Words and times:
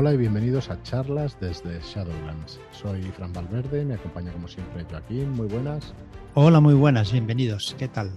Hola 0.00 0.14
y 0.14 0.16
bienvenidos 0.16 0.70
a 0.70 0.82
charlas 0.82 1.36
desde 1.42 1.78
Shadowlands. 1.82 2.58
Soy 2.72 3.02
Fran 3.02 3.34
Valverde, 3.34 3.84
me 3.84 3.96
acompaña 3.96 4.32
como 4.32 4.48
siempre 4.48 4.82
Joaquín, 4.88 5.28
muy 5.32 5.46
buenas. 5.46 5.92
Hola, 6.32 6.58
muy 6.58 6.72
buenas, 6.72 7.12
bienvenidos, 7.12 7.76
¿qué 7.78 7.86
tal? 7.86 8.10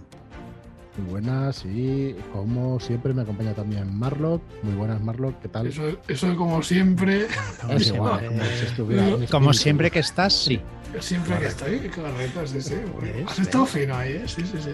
Muy 0.97 1.11
buenas 1.11 1.65
y 1.65 2.15
como 2.31 2.79
siempre 2.79 3.13
me 3.13 3.23
acompaña 3.23 3.53
también 3.53 3.93
Marlock. 3.99 4.41
Muy 4.61 4.75
buenas 4.75 5.01
Marlock, 5.01 5.41
¿qué 5.41 5.49
tal? 5.49 5.67
Eso, 5.67 5.83
eso 6.07 6.33
como 6.37 6.63
siempre. 6.63 7.27
Es 7.69 7.89
igual, 7.89 8.27
como, 8.27 8.43
si 8.45 8.65
estuviera 8.65 9.27
Como 9.29 9.51
siempre 9.51 9.91
que 9.91 9.99
estás, 9.99 10.31
sí. 10.31 10.61
Siempre 11.01 11.37
que 11.37 11.47
estoy, 11.47 11.79
qué 11.81 11.89
carretas, 11.89 12.51
sí, 12.51 12.61
sí. 12.61 12.75
bueno. 12.93 13.29
Has 13.29 13.39
estado 13.39 13.65
fino 13.65 13.93
ahí, 13.93 14.13
¿eh? 14.13 14.23
Sí, 14.25 14.43
sí, 14.45 14.57
sí. 14.57 14.73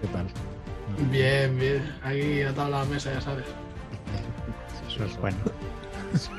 ¿Qué 0.00 0.08
tal? 0.08 0.26
Bien, 1.12 1.56
bien. 1.56 1.94
Aquí 2.02 2.42
atado 2.42 2.66
a 2.66 2.80
la 2.80 2.84
mesa, 2.86 3.14
ya 3.14 3.20
sabes. 3.20 3.44
Eso 4.98 5.04
es 5.04 5.20
bueno. 5.20 5.36
Eso 6.14 6.30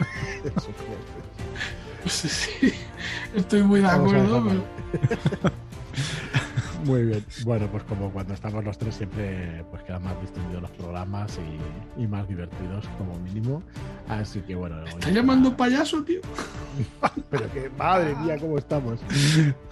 es 2.05 2.11
Sí, 2.11 2.29
sí. 2.29 2.73
Estoy 3.35 3.63
muy 3.63 3.81
de 3.81 3.88
acuerdo. 3.88 4.43
pero- 4.47 5.53
Muy 6.85 7.03
bien. 7.03 7.25
Bueno, 7.43 7.67
pues 7.69 7.83
como 7.83 8.09
cuando 8.09 8.33
estamos 8.33 8.63
los 8.63 8.77
tres 8.77 8.95
siempre 8.95 9.66
pues 9.69 9.83
quedan 9.83 10.02
más 10.03 10.19
distinguidos 10.21 10.61
los 10.61 10.71
programas 10.71 11.38
y, 11.97 12.02
y 12.02 12.07
más 12.07 12.25
divertidos 12.27 12.88
como 12.97 13.16
mínimo. 13.19 13.61
Así 14.07 14.39
que 14.41 14.55
bueno. 14.55 14.83
¿Estás 14.85 15.11
llamando 15.11 15.55
payaso, 15.57 16.02
tío? 16.03 16.21
Pero 17.30 17.52
que 17.52 17.69
madre 17.77 18.16
mía, 18.16 18.38
cómo 18.39 18.57
estamos. 18.57 19.02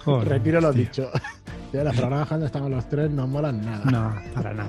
Joder, 0.04 0.28
Retiro 0.28 0.60
lo 0.60 0.70
tío. 0.72 0.82
dicho. 0.82 1.10
Ya 1.72 1.82
los 1.84 1.96
programas 1.96 2.28
cuando 2.28 2.46
estamos 2.46 2.70
los 2.70 2.86
tres 2.90 3.10
no 3.10 3.26
molan 3.26 3.64
nada. 3.64 3.84
No, 3.90 4.14
para 4.34 4.52
nada. 4.52 4.68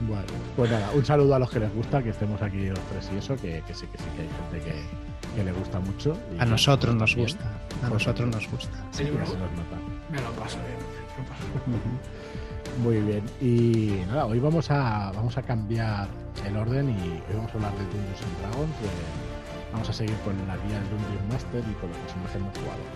Bueno, 0.00 0.24
pues 0.56 0.70
nada, 0.70 0.90
un 0.94 1.04
saludo 1.04 1.34
a 1.34 1.38
los 1.38 1.50
que 1.50 1.60
les 1.60 1.74
gusta 1.74 2.02
que 2.02 2.08
estemos 2.10 2.40
aquí 2.40 2.66
los 2.68 2.78
tres 2.90 3.10
y 3.14 3.18
eso, 3.18 3.36
que, 3.36 3.62
que 3.66 3.74
sí, 3.74 3.86
que 3.86 3.98
sí, 3.98 4.04
que 4.16 4.22
hay 4.22 4.28
gente 4.28 4.70
que, 4.70 5.36
que 5.36 5.44
le 5.44 5.52
gusta 5.52 5.78
mucho. 5.78 6.16
y 6.34 6.40
A 6.40 6.46
nosotros 6.46 6.94
nos 6.94 7.14
bien. 7.14 7.26
gusta. 7.26 7.44
A 7.84 7.88
nosotros 7.90 8.28
nos 8.28 8.50
gusta. 8.50 8.76
Sí, 8.92 9.04
nos 9.04 9.28
nota. 9.28 9.76
Me 10.10 10.20
lo 10.22 10.30
paso 10.32 10.56
bien. 10.58 10.78
me 10.78 11.22
lo 11.22 11.28
paso. 11.28 12.80
Muy 12.82 12.96
bien. 13.00 13.22
Y 13.42 14.06
nada, 14.08 14.26
hoy 14.26 14.38
vamos 14.40 14.70
a, 14.70 15.12
vamos 15.14 15.36
a 15.36 15.42
cambiar 15.42 16.08
el 16.46 16.56
orden 16.56 16.88
y 16.90 17.10
hoy 17.28 17.36
vamos 17.36 17.50
a 17.50 17.54
hablar 17.54 17.72
de 17.72 17.84
Dungeons 17.84 18.22
and 18.22 18.38
Dragons. 18.40 18.80
de- 18.80 19.30
vamos 19.72 19.88
a 19.88 19.92
seguir 19.92 20.16
con 20.24 20.34
la 20.48 20.56
guía 20.66 20.80
del 20.80 20.88
Dungeon 20.90 21.28
Master 21.28 21.62
y 21.70 21.74
con 21.74 21.90
los 21.90 21.98
personajes 21.98 22.40
no 22.40 22.50
jugados. 22.58 22.88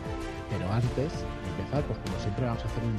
Pero 0.50 0.72
antes 0.72 1.12
de 1.12 1.48
empezar, 1.58 1.83
pues 1.84 1.98
como 2.00 2.18
siempre 2.18 2.46
vamos 2.46 2.64
a 2.64 2.66
hacer 2.66 2.83
un, 2.83 2.96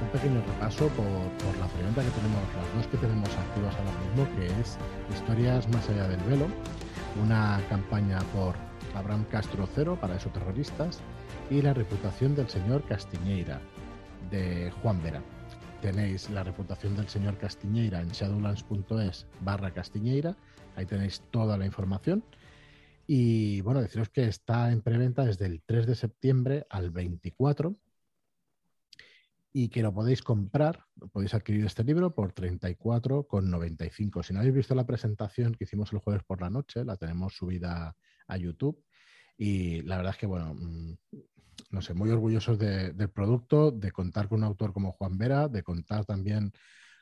un 0.00 0.08
pequeño 0.10 0.40
repaso 0.40 0.88
por, 0.88 1.06
por 1.06 1.56
la 1.58 1.66
pregunta 1.66 2.02
que 2.02 2.10
tenemos, 2.10 2.42
las 2.54 2.74
dos 2.74 2.86
que 2.86 2.96
tenemos 2.98 3.28
activas 3.30 3.74
ahora 3.76 3.92
mismo, 4.00 4.36
que 4.36 4.46
es 4.60 4.78
Historias 5.12 5.68
más 5.68 5.88
allá 5.88 6.08
del 6.08 6.20
velo, 6.20 6.46
una 7.22 7.60
campaña 7.68 8.18
por 8.34 8.54
Abraham 8.94 9.24
Castro 9.30 9.68
Cero 9.74 9.98
para 10.00 10.16
esos 10.16 10.32
terroristas 10.32 11.00
y 11.50 11.62
la 11.62 11.74
reputación 11.74 12.34
del 12.34 12.48
señor 12.48 12.84
Castiñeira 12.84 13.60
de 14.30 14.70
Juan 14.82 15.02
Vera. 15.02 15.22
Tenéis 15.80 16.28
la 16.30 16.42
reputación 16.42 16.96
del 16.96 17.08
señor 17.08 17.38
Castiñeira 17.38 18.00
en 18.00 18.08
shadowlands.es 18.08 19.26
barra 19.40 19.72
Castiñeira, 19.72 20.36
ahí 20.76 20.86
tenéis 20.86 21.22
toda 21.30 21.56
la 21.56 21.66
información. 21.66 22.24
Y 23.06 23.62
bueno, 23.62 23.80
deciros 23.80 24.10
que 24.10 24.24
está 24.24 24.70
en 24.70 24.82
preventa 24.82 25.24
desde 25.24 25.46
el 25.46 25.62
3 25.64 25.86
de 25.86 25.94
septiembre 25.94 26.66
al 26.68 26.90
24 26.90 27.74
y 29.52 29.68
que 29.70 29.82
lo 29.82 29.92
podéis 29.94 30.22
comprar, 30.22 30.84
podéis 31.12 31.34
adquirir 31.34 31.64
este 31.64 31.82
libro 31.84 32.14
por 32.14 32.32
34,95. 32.34 34.22
Si 34.22 34.32
no 34.32 34.40
habéis 34.40 34.54
visto 34.54 34.74
la 34.74 34.86
presentación 34.86 35.54
que 35.54 35.64
hicimos 35.64 35.92
el 35.92 35.98
jueves 36.00 36.22
por 36.24 36.40
la 36.40 36.50
noche, 36.50 36.84
la 36.84 36.96
tenemos 36.96 37.34
subida 37.34 37.96
a 38.26 38.36
YouTube 38.36 38.82
y 39.36 39.82
la 39.82 39.96
verdad 39.96 40.12
es 40.12 40.18
que, 40.18 40.26
bueno, 40.26 40.54
mm, 40.54 40.92
no 41.70 41.82
sé, 41.82 41.94
muy 41.94 42.10
orgullosos 42.10 42.58
de- 42.58 42.92
del 42.92 43.10
producto, 43.10 43.70
de 43.70 43.90
contar 43.90 44.28
con 44.28 44.38
un 44.40 44.44
autor 44.44 44.72
como 44.72 44.92
Juan 44.92 45.16
Vera, 45.18 45.48
de 45.48 45.62
contar 45.62 46.04
también 46.04 46.52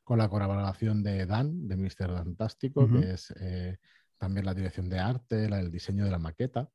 con 0.05 0.19
la 0.19 0.29
colaboración 0.29 1.03
de 1.03 1.27
Dan, 1.27 1.67
de 1.67 1.77
Mr. 1.77 2.15
Fantástico, 2.15 2.87
que 3.01 3.11
es 3.13 3.35
eh, 3.41 3.79
también 4.19 4.47
la 4.47 4.55
dirección 4.55 4.89
de 4.89 4.99
arte, 4.99 5.49
la- 5.49 5.61
el 5.61 5.71
diseño 5.71 6.05
de 6.05 6.11
la 6.11 6.19
maqueta. 6.19 6.69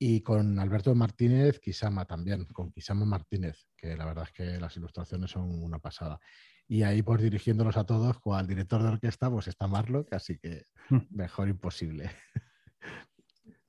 Y 0.00 0.20
con 0.22 0.58
Alberto 0.60 0.94
Martínez 0.94 1.58
Kisama 1.58 2.04
también, 2.04 2.44
con 2.46 2.70
Kisama 2.70 3.04
Martínez, 3.04 3.66
que 3.76 3.96
la 3.96 4.04
verdad 4.06 4.24
es 4.24 4.32
que 4.32 4.60
las 4.60 4.76
ilustraciones 4.76 5.30
son 5.32 5.62
una 5.62 5.80
pasada. 5.80 6.20
Y 6.68 6.82
ahí, 6.82 7.02
pues 7.02 7.20
dirigiéndolos 7.22 7.76
a 7.76 7.84
todos, 7.84 8.18
el 8.40 8.46
director 8.46 8.82
de 8.82 8.88
orquesta, 8.90 9.30
pues 9.30 9.48
está 9.48 9.66
Marlock, 9.66 10.12
así 10.12 10.38
que 10.38 10.64
Mm. 10.90 10.98
mejor 11.10 11.48
imposible. 11.48 12.10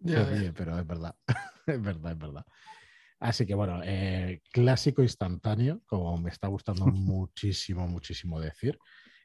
Ya, 0.02 0.26
Se 0.26 0.32
ríe, 0.38 0.54
pero 0.54 0.80
es 0.80 0.88
verdad, 0.88 1.16
es 1.68 1.82
verdad, 1.82 2.12
es 2.14 2.18
verdad. 2.20 2.46
Así 3.20 3.46
que 3.46 3.54
bueno, 3.56 3.82
eh, 3.84 4.42
clásico 4.52 5.04
instantáneo, 5.04 5.82
como 5.86 6.18
me 6.18 6.30
está 6.30 6.48
gustando 6.48 6.86
muchísimo, 6.88 7.88
muchísimo 7.88 8.40
decir. 8.40 8.78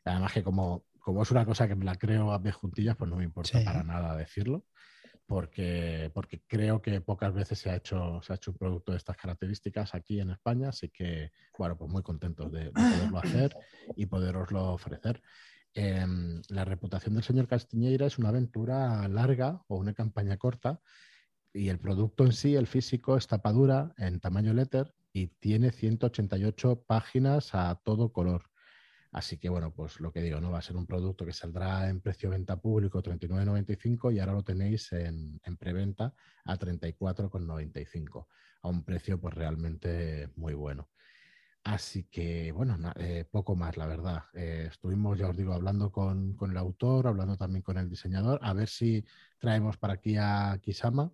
Además 0.05 0.33
que 0.33 0.43
como, 0.43 0.85
como 1.01 1.23
es 1.23 1.31
una 1.31 1.45
cosa 1.47 1.69
que 1.69 1.77
me 1.77 1.85
la 1.85 1.95
creo 1.97 2.33
a 2.33 2.43
pies 2.43 2.57
juntillas, 2.57 2.97
pues 2.97 3.09
no 3.11 3.17
me 3.17 3.25
importa 3.25 3.59
Sí. 3.59 3.65
para 3.65 3.85
nada 3.85 4.17
decirlo, 4.17 4.67
porque, 5.27 6.11
porque 6.15 6.43
creo 6.47 6.83
que 6.83 7.01
pocas 7.01 7.33
veces 7.33 7.59
se 7.59 7.71
ha, 7.71 7.77
hecho, 7.77 8.21
se 8.23 8.33
ha 8.33 8.37
hecho 8.37 8.51
un 8.51 8.59
producto 8.59 8.93
de 8.93 8.99
estas 8.99 9.17
características 9.17 9.95
aquí 9.95 10.21
en 10.21 10.31
España, 10.31 10.69
así 10.69 10.91
que 10.91 11.31
bueno, 11.59 11.77
pues 11.77 11.91
muy 11.91 12.03
contentos 12.03 12.53
de, 12.53 12.65
de 12.65 12.71
poderlo 12.71 13.19
hacer 13.19 13.57
y 13.97 14.07
poderoslo 14.07 14.73
ofrecer. 14.73 15.23
Em, 15.73 16.41
la 16.51 16.65
reputación 16.65 17.15
del 17.15 17.25
señor 17.25 17.49
Castiñeira 17.49 18.07
es 18.07 18.19
una 18.19 18.29
aventura 18.29 19.09
larga 19.09 19.63
o 19.67 19.77
una 19.77 19.93
campaña 19.93 20.37
corta 20.37 20.81
y 21.53 21.69
el 21.69 21.79
producto 21.79 22.25
en 22.25 22.33
sí, 22.33 22.55
el 22.55 22.67
físico, 22.67 23.17
es 23.17 23.27
tapadura 23.27 23.93
en 23.97 24.21
tamaño 24.21 24.53
letter 24.53 24.95
y 25.13 25.29
tiene 25.29 25.71
188 25.71 26.85
páginas 26.87 27.55
a 27.55 27.81
todo 27.85 28.13
color. 28.13 28.51
Así 29.15 29.39
que 29.39 29.49
bueno, 29.49 29.73
pues 29.73 30.01
lo 30.01 30.11
que 30.11 30.21
digo, 30.21 30.41
¿no? 30.41 30.51
Va 30.51 30.59
a 30.59 30.63
ser 30.63 30.77
un 30.77 30.87
producto 30.87 31.25
que 31.25 31.33
saldrá 31.33 31.89
en 31.89 32.01
precio 32.01 32.31
venta 32.31 32.61
público 32.61 33.01
39.95 33.01 34.13
y 34.13 34.19
ahora 34.19 34.33
lo 34.33 34.43
tenéis 34.43 34.93
en, 34.93 35.41
en 35.45 35.57
preventa 35.57 36.13
a 36.45 36.59
34,95 36.59 38.27
a 38.63 38.69
un 38.69 38.83
precio 38.83 39.21
pues 39.21 39.33
realmente 39.35 40.31
muy 40.35 40.55
bueno. 40.55 40.89
Así 41.63 42.05
que, 42.11 42.51
bueno, 42.51 42.77
eh, 42.97 43.25
poco 43.31 43.55
más, 43.55 43.77
la 43.77 43.87
verdad. 43.87 44.25
Eh, 44.35 44.67
estuvimos, 44.69 45.17
ya 45.17 45.29
os 45.29 45.37
digo, 45.37 45.55
hablando 45.55 45.93
con, 45.93 46.35
con 46.35 46.51
el 46.51 46.57
autor, 46.57 47.07
hablando 47.07 47.37
también 47.37 47.63
con 47.63 47.79
el 47.79 47.89
diseñador, 47.89 48.41
a 48.43 48.53
ver 48.53 48.69
si 48.69 49.05
traemos 49.39 49.77
para 49.79 49.95
aquí 49.95 50.17
a 50.19 50.59
Kisama, 50.61 51.13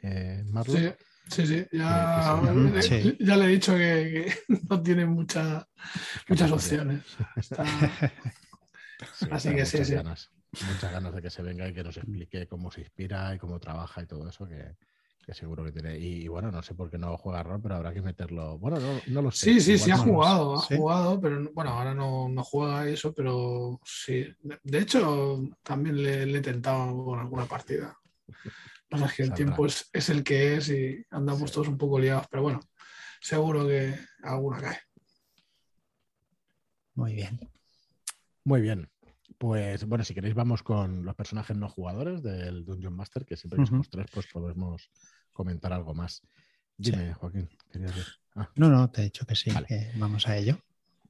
eh, 0.00 0.42
Marlon. 0.46 0.78
Sí, 0.78 0.88
sí, 1.28 1.46
sí. 1.46 1.66
Ya, 1.72 2.40
ya 3.20 3.36
le 3.36 3.44
he 3.44 3.48
dicho 3.48 3.72
que, 3.72 4.34
que 4.48 4.54
no 4.70 4.82
tiene 4.82 5.06
mucha- 5.06 5.66
muchas 6.28 6.50
opciones. 6.52 7.02
Está- 7.36 7.64
Sí, 9.18 9.26
Así 9.30 9.54
que 9.54 9.66
sí, 9.66 9.84
sí. 9.84 9.94
Ganas, 9.94 10.30
muchas 10.72 10.92
ganas 10.92 11.14
de 11.14 11.20
que 11.20 11.28
se 11.28 11.42
venga 11.42 11.68
y 11.68 11.74
que 11.74 11.82
nos 11.82 11.96
explique 11.96 12.46
cómo 12.46 12.70
se 12.70 12.80
inspira 12.82 13.34
y 13.34 13.38
cómo 13.38 13.58
trabaja 13.58 14.02
y 14.02 14.06
todo 14.06 14.26
eso, 14.28 14.46
que, 14.48 14.76
que 15.26 15.34
seguro 15.34 15.64
que 15.64 15.72
tiene. 15.72 15.98
Y, 15.98 16.26
bueno, 16.28 16.50
no 16.50 16.62
sé 16.62 16.74
por 16.74 16.90
qué 16.90 16.96
no 16.96 17.16
juega 17.18 17.42
rol, 17.42 17.60
pero 17.60 17.74
habrá 17.74 17.92
que 17.92 18.00
meterlo. 18.00 18.56
Bueno, 18.58 18.78
no, 18.78 19.00
no 19.08 19.22
lo 19.22 19.30
sé. 19.30 19.46
Sí, 19.46 19.60
sí, 19.60 19.72
Igual 19.72 19.84
sí, 19.84 19.90
ha 19.90 19.96
no 19.96 20.02
jugado, 20.04 20.58
ha 20.58 20.62
Sí. 20.66 20.76
jugado, 20.76 21.20
pero 21.20 21.40
no- 21.40 21.50
bueno, 21.52 21.70
ahora 21.72 21.92
no, 21.92 22.28
no 22.28 22.44
juega 22.44 22.88
eso, 22.88 23.12
pero 23.12 23.80
sí. 23.84 24.26
De, 24.42 24.58
de 24.62 24.78
hecho, 24.78 25.42
también 25.62 26.02
le, 26.02 26.24
le 26.24 26.38
he 26.38 26.42
tentado 26.42 27.04
con 27.04 27.18
alguna 27.18 27.44
partida. 27.46 27.98
Pasa 28.88 29.06
es 29.06 29.12
que 29.14 29.22
el 29.22 29.28
Saldrá. 29.28 29.44
tiempo 29.44 29.66
es, 29.66 29.88
es 29.92 30.08
el 30.10 30.22
que 30.24 30.56
es 30.56 30.68
y 30.68 31.04
andamos 31.10 31.50
Sí. 31.50 31.54
todos 31.54 31.68
un 31.68 31.78
poco 31.78 31.98
liados, 31.98 32.26
pero 32.30 32.42
bueno, 32.42 32.60
seguro 33.20 33.66
que 33.66 33.94
alguna 34.22 34.60
cae. 34.60 34.78
Muy 36.94 37.14
bien. 37.14 37.40
Muy 38.44 38.60
bien. 38.60 38.88
Pues 39.38 39.84
bueno, 39.86 40.04
si 40.04 40.14
queréis 40.14 40.34
vamos 40.34 40.62
con 40.62 41.04
los 41.04 41.14
personajes 41.16 41.56
no 41.56 41.68
jugadores 41.68 42.22
del 42.22 42.64
Dungeon 42.64 42.94
Master, 42.94 43.24
que 43.26 43.36
siempre 43.36 43.58
que 43.60 43.66
somos 43.66 43.90
tres, 43.90 44.06
pues 44.12 44.26
podemos 44.32 44.90
comentar 45.32 45.72
algo 45.72 45.92
más. 45.94 46.22
Dime, 46.76 47.08
Sí. 47.08 47.12
Joaquín, 47.14 47.48
querías 47.72 47.94
decir. 47.94 48.12
Ah, 48.36 48.48
No, 48.56 48.68
no, 48.68 48.90
te 48.90 49.00
he 49.00 49.04
dicho 49.04 49.26
que 49.26 49.34
sí, 49.34 49.50
Vale. 49.50 49.66
que 49.66 49.90
vamos 49.96 50.26
a 50.28 50.36
ello. 50.36 50.58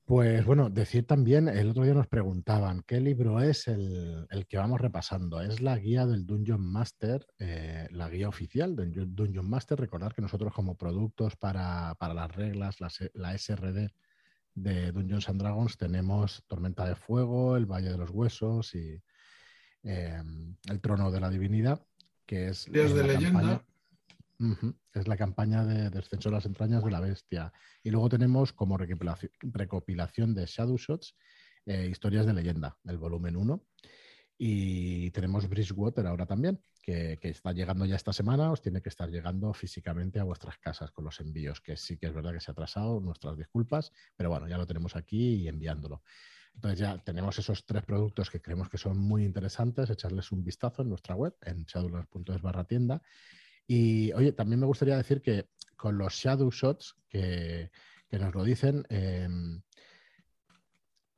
Pues 0.06 0.45
bueno, 0.45 0.69
decir 0.69 1.06
también, 1.06 1.49
el 1.49 1.71
otro 1.71 1.83
día 1.85 1.95
nos 1.95 2.06
preguntaban 2.09 2.83
qué 2.87 3.01
libro 3.01 3.41
es 3.41 3.69
el, 3.69 4.27
el 4.31 4.47
que 4.47 4.59
vamos 4.59 4.79
repasando. 4.79 5.41
Es 5.41 5.62
la 5.62 5.79
guía 5.79 6.05
del 6.05 6.27
Dungeon 6.27 6.61
Master, 6.61 7.27
eh, 7.39 7.89
la 7.91 8.11
guía 8.11 8.29
oficial 8.29 8.77
del 8.77 8.93
Dun- 8.93 9.15
Dungeon 9.15 9.49
Master. 9.49 9.81
Recordar 9.81 10.15
que 10.15 10.21
nosotros 10.21 10.53
como 10.53 10.77
productos 10.77 11.37
para, 11.37 11.95
para 11.99 12.12
las 12.12 12.31
reglas, 12.37 12.81
la, 12.83 12.89
S- 12.89 13.11
la 13.15 13.33
SRD 13.39 13.93
de 14.55 14.93
Dungeons 14.93 15.27
and 15.31 15.41
Dragons, 15.41 15.79
tenemos 15.79 16.45
Tormenta 16.49 16.87
de 16.87 16.97
Fuego, 16.97 17.57
El 17.57 17.65
Valle 17.65 17.89
de 17.91 17.97
los 17.99 18.11
Huesos 18.11 18.75
y 18.75 19.00
eh, 19.85 20.23
El 20.69 20.81
Trono 20.83 21.11
de 21.11 21.21
la 21.21 21.31
Divinidad, 21.31 21.81
que 22.27 22.49
es 22.49 22.67
de 22.71 23.03
leyenda. 23.05 23.41
campaña- 23.41 23.65
Es 24.93 25.09
la 25.09 25.17
campaña 25.17 25.65
de 25.65 25.91
Descenso 25.91 26.29
de 26.29 26.35
las 26.35 26.47
entrañas 26.47 26.85
de 26.85 26.91
la 26.91 27.01
bestia. 27.01 27.53
Y 27.83 27.91
luego 27.91 28.09
tenemos 28.09 28.53
como 28.53 28.77
recopilación, 28.77 29.33
recopilación 29.41 30.35
de 30.35 30.47
Shadow 30.47 30.77
Shots, 30.77 31.17
eh, 31.67 31.89
historias 31.91 32.27
de 32.27 32.35
leyenda, 32.35 32.77
el 32.85 32.99
volumen 32.99 33.37
1. 33.37 33.65
Y 34.37 35.11
tenemos 35.13 35.49
Bridgewater 35.49 36.07
ahora 36.07 36.27
también, 36.27 36.61
que, 36.83 37.19
que, 37.21 37.29
está 37.29 37.53
llegando 37.53 37.87
ya 37.87 37.95
esta 37.97 38.13
semana, 38.13 38.51
os 38.51 38.61
tiene 38.61 38.83
que 38.83 38.89
estar 38.89 39.09
llegando 39.09 39.55
físicamente 39.55 40.19
a 40.19 40.25
vuestras 40.25 40.59
casas 40.59 40.91
con 40.91 41.05
los 41.05 41.21
envíos, 41.21 41.61
que 41.61 41.77
sí 41.77 41.97
que 41.97 42.07
es 42.07 42.13
verdad 42.13 42.33
que 42.33 42.41
se 42.41 42.51
ha 42.51 42.53
atrasado, 42.53 43.01
nuestras 43.01 43.37
disculpas, 43.37 43.93
pero 44.17 44.31
bueno, 44.31 44.49
ya 44.49 44.59
lo 44.59 44.67
tenemos 44.67 44.97
aquí 44.97 45.37
y 45.37 45.49
enviándolo. 45.49 46.03
Entonces 46.55 46.79
ya 46.79 46.99
tenemos 46.99 47.39
esos 47.39 47.67
tres 47.67 47.85
productos 47.85 48.31
que 48.31 48.41
creemos 48.41 48.69
que 48.69 48.79
son 48.79 48.99
muy 48.99 49.25
interesantes, 49.25 49.91
echarles 49.91 50.31
un 50.33 50.45
vistazo 50.45 50.83
en 50.83 50.89
nuestra 50.89 51.15
web, 51.15 51.37
en 51.43 51.65
shadowlands.es 51.65 52.43
barra 52.43 52.65
tienda. 52.65 53.03
Y 53.66 54.12
oye, 54.12 54.32
también 54.32 54.61
me 54.61 54.66
gustaría 54.66 54.96
decir 54.96 55.22
que 55.22 55.49
con 55.76 55.99
los 55.99 56.14
Shadow 56.14 56.50
Shots 56.50 56.96
que, 57.08 57.70
que 58.08 58.19
nos 58.19 58.34
lo 58.34 58.44
dicen, 58.44 58.84
eh, 58.88 59.28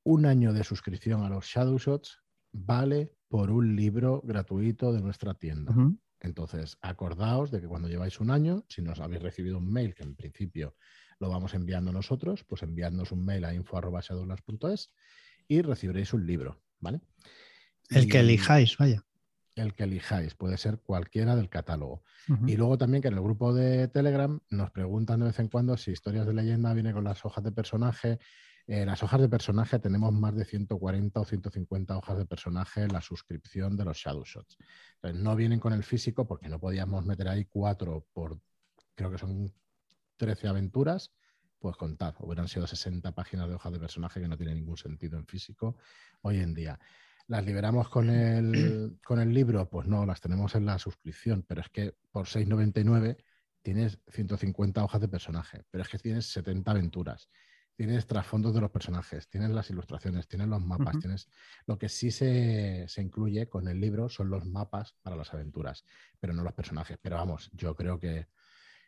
un 0.05 0.27
año 0.27 0.53
de 0.53 0.65
suscripción 0.65 1.23
a 1.25 1.29
los 1.29 1.47
Shadow 1.47 1.79
Shots 1.79 2.21
vale 2.53 3.13
por 3.29 3.51
un 3.51 3.75
libro 3.75 4.23
gratuito 4.25 4.93
de 4.93 5.01
nuestra 5.01 5.35
tienda. 5.35 5.73
Uh 5.73 5.77
-huh. 5.77 5.99
Entonces, 6.21 6.79
acordaos 6.81 7.51
de 7.51 7.61
que 7.61 7.69
cuando 7.69 7.89
lleváis 7.89 8.21
un 8.21 8.31
año, 8.31 8.65
si 8.69 8.83
nos 8.83 9.01
habéis 9.01 9.23
recibido 9.23 9.59
un 9.59 9.71
mail, 9.71 9.95
que 9.95 10.03
en 10.03 10.15
principio 10.15 10.77
lo 11.19 11.29
vamos 11.29 11.55
enviando 11.55 11.93
nosotros, 11.93 12.45
pues 12.45 12.63
enviadnos 12.63 13.13
un 13.13 13.25
mail 13.25 13.45
a 13.45 13.55
info.shadowlands.es 13.55 14.93
y 15.49 15.63
recibiréis 15.63 16.13
un 16.13 16.27
libro, 16.27 16.63
¿vale? 16.81 17.01
El 17.91 18.05
y 18.05 18.09
que 18.09 18.21
elijáis, 18.21 18.77
vaya. 18.77 19.06
El 19.57 19.75
que 19.75 19.85
elijáis, 19.85 20.35
puede 20.35 20.59
ser 20.59 20.79
cualquiera 20.79 21.35
del 21.35 21.49
catálogo. 21.49 22.05
Uh 22.29 22.35
-huh. 22.35 22.51
Y 22.51 22.57
luego 22.57 22.79
también 22.79 23.03
que 23.03 23.09
en 23.09 23.15
el 23.15 23.23
grupo 23.23 23.53
de 23.53 23.89
Telegram 23.89 24.39
nos 24.51 24.71
preguntan 24.71 25.19
de 25.21 25.27
vez 25.27 25.39
en 25.41 25.49
cuando 25.49 25.77
si 25.77 25.91
historias 25.91 26.27
de 26.27 26.35
leyenda 26.35 26.73
viene 26.75 26.93
con 26.93 27.03
las 27.03 27.25
hojas 27.25 27.43
de 27.43 27.53
personaje. 27.53 28.19
Eh, 28.69 28.85
las 28.85 29.03
hojas 29.03 29.21
de 29.21 29.29
personaje 29.29 29.79
tenemos 29.79 30.13
más 30.13 30.35
de 30.35 30.45
140 30.45 31.21
o 31.21 31.25
150 31.25 31.97
hojas 31.97 32.19
de 32.19 32.27
personaje 32.27 32.83
en 32.83 32.93
la 32.93 33.01
suscripción 33.01 33.77
de 33.77 33.85
los 33.85 33.97
Shadow 33.97 34.25
Shots. 34.25 34.59
Entonces, 34.97 35.23
no 35.23 35.37
vienen 35.37 35.61
con 35.61 35.73
el 35.73 35.85
físico 35.85 36.27
porque 36.27 36.49
no 36.49 36.59
podíamos 36.59 37.05
meter 37.07 37.29
ahí 37.29 37.45
cuatro 37.45 38.07
por, 38.13 38.41
creo 38.95 39.11
que 39.11 39.19
son 39.19 39.53
13 40.17 40.49
aventuras, 40.49 41.13
pues 41.59 41.77
contad, 41.77 42.15
hubieran 42.19 42.49
sido 42.49 42.67
60 42.67 43.13
páginas 43.13 43.49
de 43.49 43.55
hojas 43.55 43.73
de 43.73 43.79
personaje 43.79 44.21
que 44.21 44.29
no 44.29 44.37
tiene 44.37 44.55
ningún 44.55 44.77
sentido 44.77 45.17
en 45.19 45.27
físico 45.27 45.77
hoy 46.23 46.41
en 46.41 46.53
día. 46.53 46.79
¿Las 47.29 47.45
liberamos 47.45 47.89
con 47.89 48.09
el, 48.09 48.99
con 49.05 49.21
el 49.21 49.35
libro? 49.35 49.69
Pues 49.69 49.89
no, 49.89 50.07
las 50.07 50.21
tenemos 50.21 50.55
en 50.55 50.65
la 50.65 50.79
suscripción, 50.79 51.45
pero 51.47 51.61
es 51.61 51.69
que 51.71 51.95
por 52.13 52.27
6,99 52.27 53.17
tienes 53.63 53.99
150 54.09 54.85
hojas 54.85 55.01
de 55.01 55.09
personaje, 55.09 55.65
pero 55.71 55.83
es 55.83 55.89
que 55.89 55.99
tienes 55.99 56.27
70 56.27 56.71
aventuras, 56.71 57.29
tienes 57.75 58.07
trasfondos 58.07 58.55
de 58.55 58.61
los 58.61 58.71
personajes, 58.71 59.29
tienes 59.29 59.51
las 59.51 59.69
ilustraciones, 59.71 60.29
tienes 60.29 60.47
los 60.47 60.65
mapas, 60.65 60.95
uh 60.95 60.99
-huh. 60.99 61.01
tienes... 61.01 61.29
Lo 61.67 61.77
que 61.77 61.89
sí 61.89 62.13
se, 62.13 62.85
se, 62.87 63.03
incluye 63.03 63.49
con 63.49 63.67
el 63.67 63.81
libro 63.81 64.09
son 64.09 64.31
los 64.31 64.45
mapas 64.47 64.95
para 65.03 65.17
las 65.17 65.35
aventuras, 65.35 65.85
pero 66.21 66.33
no 66.33 66.45
los 66.45 66.55
personajes. 66.55 66.97
Pero 67.03 67.17
vamos, 67.17 67.51
yo 67.55 67.75
creo 67.75 67.99
que 67.99 68.29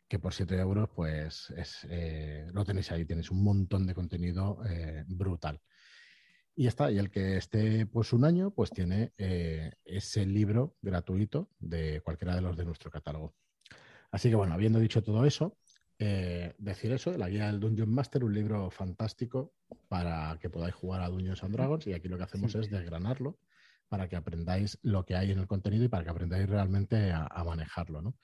que 0.08 0.19
por 0.19 0.32
7 0.32 0.56
euros, 0.56 0.88
pues 0.94 1.50
es, 1.50 1.87
eh, 1.91 2.49
lo 2.52 2.64
tenéis 2.64 2.91
ahí, 2.91 3.05
tenéis 3.05 3.31
un 3.31 3.44
montón 3.44 3.87
de 3.87 3.94
contenido 3.94 4.62
eh, 4.67 5.05
brutal. 5.06 5.61
Y 6.58 6.64
ya 6.64 6.70
está, 6.70 6.90
y 6.90 6.99
el 6.99 7.08
que 7.08 7.37
esté 7.37 7.87
pues 7.87 8.12
un 8.12 8.25
año, 8.25 8.50
pues 8.50 8.72
tiene 8.72 9.12
eh, 9.16 9.70
ese 9.84 10.26
libro 10.26 10.75
gratuito 10.82 11.50
de 11.60 12.00
cualquiera 12.00 12.34
de 12.34 12.40
los 12.40 12.56
de 12.56 12.64
nuestro 12.64 12.90
catálogo. 12.90 13.37
Así 14.10 14.28
que 14.28 14.34
bueno, 14.34 14.55
habiendo 14.55 14.81
dicho 14.81 15.00
todo 15.05 15.25
eso, 15.25 15.56
eh, 16.00 16.56
decir 16.58 16.90
eso, 16.90 17.16
la 17.16 17.28
guía 17.28 17.46
del 17.46 17.60
Dungeon 17.60 17.88
Master, 17.88 18.25
un 18.25 18.34
libro 18.34 18.72
fantástico 18.72 19.55
para 19.87 20.37
que 20.40 20.50
podáis 20.50 20.75
jugar 20.75 21.00
a 21.00 21.08
Dungeons 21.08 21.44
and 21.44 21.55
Dragons 21.55 21.87
y 21.87 21.93
aquí 21.93 22.08
lo 22.08 22.19
que 22.19 22.25
hacemos 22.25 22.50
sí. 22.50 22.58
es 22.58 22.69
desgranarlo 22.69 23.38
para 23.88 24.08
que 24.08 24.16
aprendáis 24.16 24.81
lo 24.82 25.06
que 25.06 25.14
hay 25.14 25.31
en 25.31 25.38
el 25.38 25.46
contenido 25.46 25.84
y 25.84 25.88
para 25.88 26.02
que 26.02 26.10
aprendáis 26.10 26.49
realmente 26.49 27.12
a, 27.12 27.25
a 27.25 27.44
manejarlo, 27.44 28.02
¿no? 28.02 28.16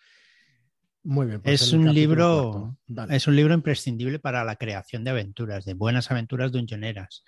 Muy 1.05 1.27
bien. 1.27 1.41
Pues 1.43 1.61
es 1.61 1.73
un 1.75 1.93
libro, 1.93 2.79
es 3.11 3.27
un 3.27 3.37
libro 3.37 3.53
imprescindible 3.53 4.19
para 4.19 4.43
la 4.43 4.57
creación 4.57 5.05
de 5.05 5.11
aventuras, 5.11 5.67
de 5.67 5.75
buenas 5.75 6.11
aventuras 6.11 6.51
dungeoneras. 6.51 7.25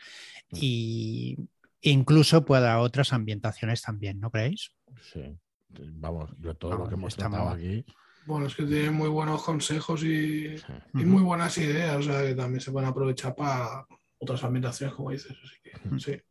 Mm. 0.50 0.56
Y 0.60 1.36
incluso 1.82 2.44
para 2.44 2.80
otras 2.80 3.12
ambientaciones 3.12 3.82
también, 3.82 4.18
¿no 4.18 4.30
creéis? 4.30 4.72
Sí. 5.12 5.38
Vamos, 5.68 6.30
yo 6.40 6.54
todo 6.54 6.70
Vamos, 6.70 6.86
lo 6.86 6.88
que 6.88 6.94
hemos 6.94 7.16
tratado 7.16 7.50
aquí. 7.50 7.84
Bueno, 8.24 8.46
es 8.46 8.54
que 8.54 8.64
tiene 8.64 8.90
muy 8.90 9.10
buenos 9.10 9.42
consejos 9.42 10.02
y, 10.02 10.56
sí. 10.56 10.64
y 10.94 11.04
muy 11.04 11.22
buenas 11.22 11.58
ideas, 11.58 11.96
o 11.96 12.02
sea, 12.02 12.22
que 12.22 12.34
también 12.34 12.60
se 12.62 12.72
pueden 12.72 12.88
aprovechar 12.88 13.36
para 13.36 13.86
otras 14.18 14.42
ambientaciones, 14.42 14.96
como 14.96 15.10
dices. 15.10 15.36
Así 15.44 15.56
que, 15.62 16.00
sí. 16.00 16.22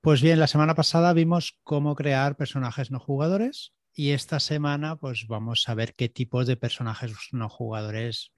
Pues 0.00 0.22
bien, 0.22 0.38
la 0.38 0.46
semana 0.46 0.76
pasada 0.76 1.12
vimos 1.12 1.58
cómo 1.64 1.96
crear 1.96 2.36
personajes 2.36 2.92
no 2.92 3.00
jugadores 3.00 3.74
y 3.94 4.10
esta 4.10 4.40
semana, 4.40 4.96
pues 4.96 5.26
vamos 5.26 5.68
a 5.68 5.74
ver 5.74 5.94
qué 5.94 6.08
tipos 6.08 6.46
de 6.46 6.56
personajes 6.56 7.12
no 7.32 7.48
jugadores 7.48 8.32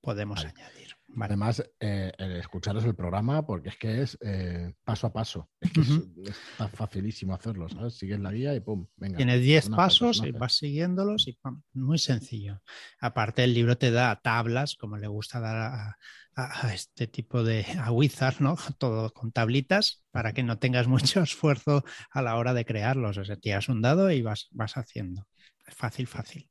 podemos 0.00 0.44
vale. 0.44 0.54
añadir. 0.56 0.96
Además, 1.20 1.62
eh, 1.80 2.12
escucharos 2.18 2.84
el 2.84 2.94
programa 2.94 3.46
porque 3.46 3.68
es 3.70 3.76
que 3.76 4.02
es 4.02 4.18
eh, 4.20 4.74
paso 4.84 5.06
a 5.06 5.12
paso. 5.12 5.50
Es 5.60 5.70
que 5.72 5.80
uh 5.80 5.84
-huh. 5.84 6.28
es, 6.28 6.36
está 6.50 6.68
facilísimo 6.68 7.34
hacerlo, 7.34 7.68
¿sabes? 7.68 7.94
Sigues 7.94 8.20
la 8.20 8.32
guía 8.32 8.54
y 8.54 8.60
pum, 8.60 8.86
venga. 8.96 9.16
Tienes 9.16 9.40
10 9.42 9.70
pasos 9.70 10.22
y 10.24 10.32
vas 10.32 10.56
siguiéndolos 10.56 11.28
y 11.28 11.32
pum, 11.34 11.62
muy 11.72 11.98
sencillo. 11.98 12.62
Aparte, 13.00 13.44
el 13.44 13.54
libro 13.54 13.76
te 13.76 13.90
da 13.90 14.20
tablas, 14.22 14.76
como 14.76 14.96
le 14.96 15.08
gusta 15.08 15.40
dar 15.40 15.56
a, 15.56 15.96
a, 16.36 16.66
a 16.66 16.74
este 16.74 17.06
tipo 17.06 17.42
de 17.42 17.64
a 17.78 17.90
Wizard, 17.92 18.40
¿no? 18.40 18.56
Todo 18.78 19.12
con 19.12 19.32
tablitas 19.32 20.04
para 20.10 20.32
que 20.32 20.42
no 20.42 20.58
tengas 20.58 20.88
mucho 20.88 21.20
esfuerzo 21.22 21.84
a 22.10 22.22
la 22.22 22.36
hora 22.36 22.54
de 22.54 22.64
crearlos. 22.64 23.18
O 23.18 23.24
sea, 23.24 23.36
tiras 23.36 23.68
un 23.68 23.82
dado 23.82 24.10
y 24.10 24.22
vas, 24.22 24.48
vas 24.50 24.76
haciendo. 24.76 25.26
Es 25.66 25.74
fácil, 25.74 26.06
fácil. 26.06 26.50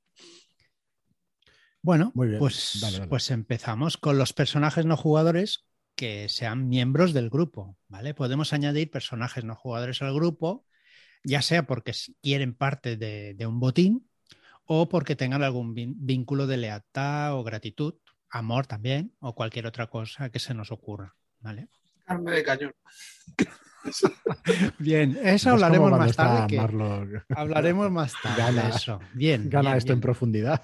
Bueno, 1.84 2.14
pues, 2.14 2.80
dale, 2.82 2.98
dale. 2.98 3.10
pues 3.10 3.30
empezamos 3.30 3.98
con 3.98 4.18
los 4.18 4.32
personajes 4.32 4.86
no 4.86 4.96
jugadores 4.96 5.66
que 5.96 6.30
sean 6.30 6.70
miembros 6.70 7.14
del 7.14 7.30
grupo, 7.30 7.78
¿vale? 7.90 8.14
Podemos 8.14 8.54
añadir 8.54 8.90
personajes 8.90 9.44
no 9.44 9.54
jugadores 9.54 10.02
al 10.02 10.14
grupo, 10.14 10.66
ya 11.26 11.42
sea 11.42 11.64
porque 11.68 11.92
quieren 12.22 12.56
parte 12.56 12.96
de, 12.96 13.34
de 13.34 13.46
un 13.46 13.60
botín 13.60 14.10
o 14.66 14.88
porque 14.88 15.18
tengan 15.18 15.44
algún 15.44 15.74
vínculo 15.76 16.48
de 16.48 16.58
lealtad 16.58 17.36
o 17.36 17.44
gratitud, 17.44 17.96
amor 18.30 18.66
también, 18.66 19.14
o 19.20 19.36
cualquier 19.36 19.68
otra 19.68 19.88
cosa 19.88 20.30
que 20.30 20.40
se 20.40 20.54
nos 20.54 20.72
ocurra, 20.72 21.16
¿vale? 21.42 21.68
Carne 22.06 22.32
de 22.32 22.44
cañón. 22.44 22.74
Bien, 24.80 25.18
eso 25.22 25.52
hablaremos 25.52 25.92
más 25.92 26.16
tarde. 26.16 26.48
Que 26.48 26.60
hablaremos 27.36 27.92
más 27.92 28.14
tarde. 28.22 28.38
Gana, 28.38 28.70
eso. 28.70 29.02
Bien. 29.14 29.50
Gana 29.50 29.72
bien, 29.72 29.78
esto 29.78 29.88
bien. 29.88 29.98
en 29.98 30.02
profundidad. 30.02 30.62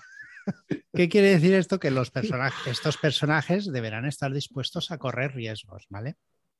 ¿Qué 0.94 1.10
quiere 1.10 1.30
decir 1.30 1.54
esto? 1.54 1.80
Que 1.80 1.92
los 1.92 2.12
personajes, 2.12 2.68
estos 2.68 2.98
personajes 2.98 3.72
deberán 3.72 4.06
estar 4.06 4.34
dispuestos 4.34 4.92
a 4.92 4.98
correr 4.98 5.34
riesgos, 5.34 5.86
¿vale? 5.90 6.16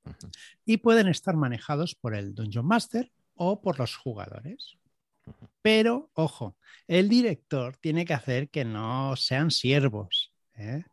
Uh 0.06 0.12
-huh. 0.12 0.32
Y 0.66 0.78
pueden 0.78 1.08
estar 1.08 1.36
manejados 1.36 1.96
por 1.96 2.16
el 2.16 2.34
Dungeon 2.36 2.66
Master 2.66 3.12
o 3.36 3.62
por 3.62 3.80
los 3.80 3.96
jugadores. 3.96 4.78
Uh 5.26 5.32
-huh. 5.32 5.50
Pero, 5.62 6.12
ojo, 6.14 6.58
el 6.88 7.10
director 7.10 7.78
tiene 7.78 8.06
que 8.06 8.14
hacer 8.14 8.50
que 8.50 8.66
no 8.66 9.16
sean 9.16 9.52
siervos. 9.52 10.34
¿eh? 10.56 10.84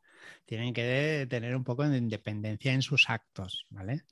Tienen 0.44 0.72
que 0.72 1.26
tener 1.28 1.56
un 1.56 1.64
poco 1.64 1.88
de 1.88 1.98
independencia 1.98 2.72
en 2.72 2.82
sus 2.82 3.10
actos, 3.10 3.66
¿vale? 3.70 4.04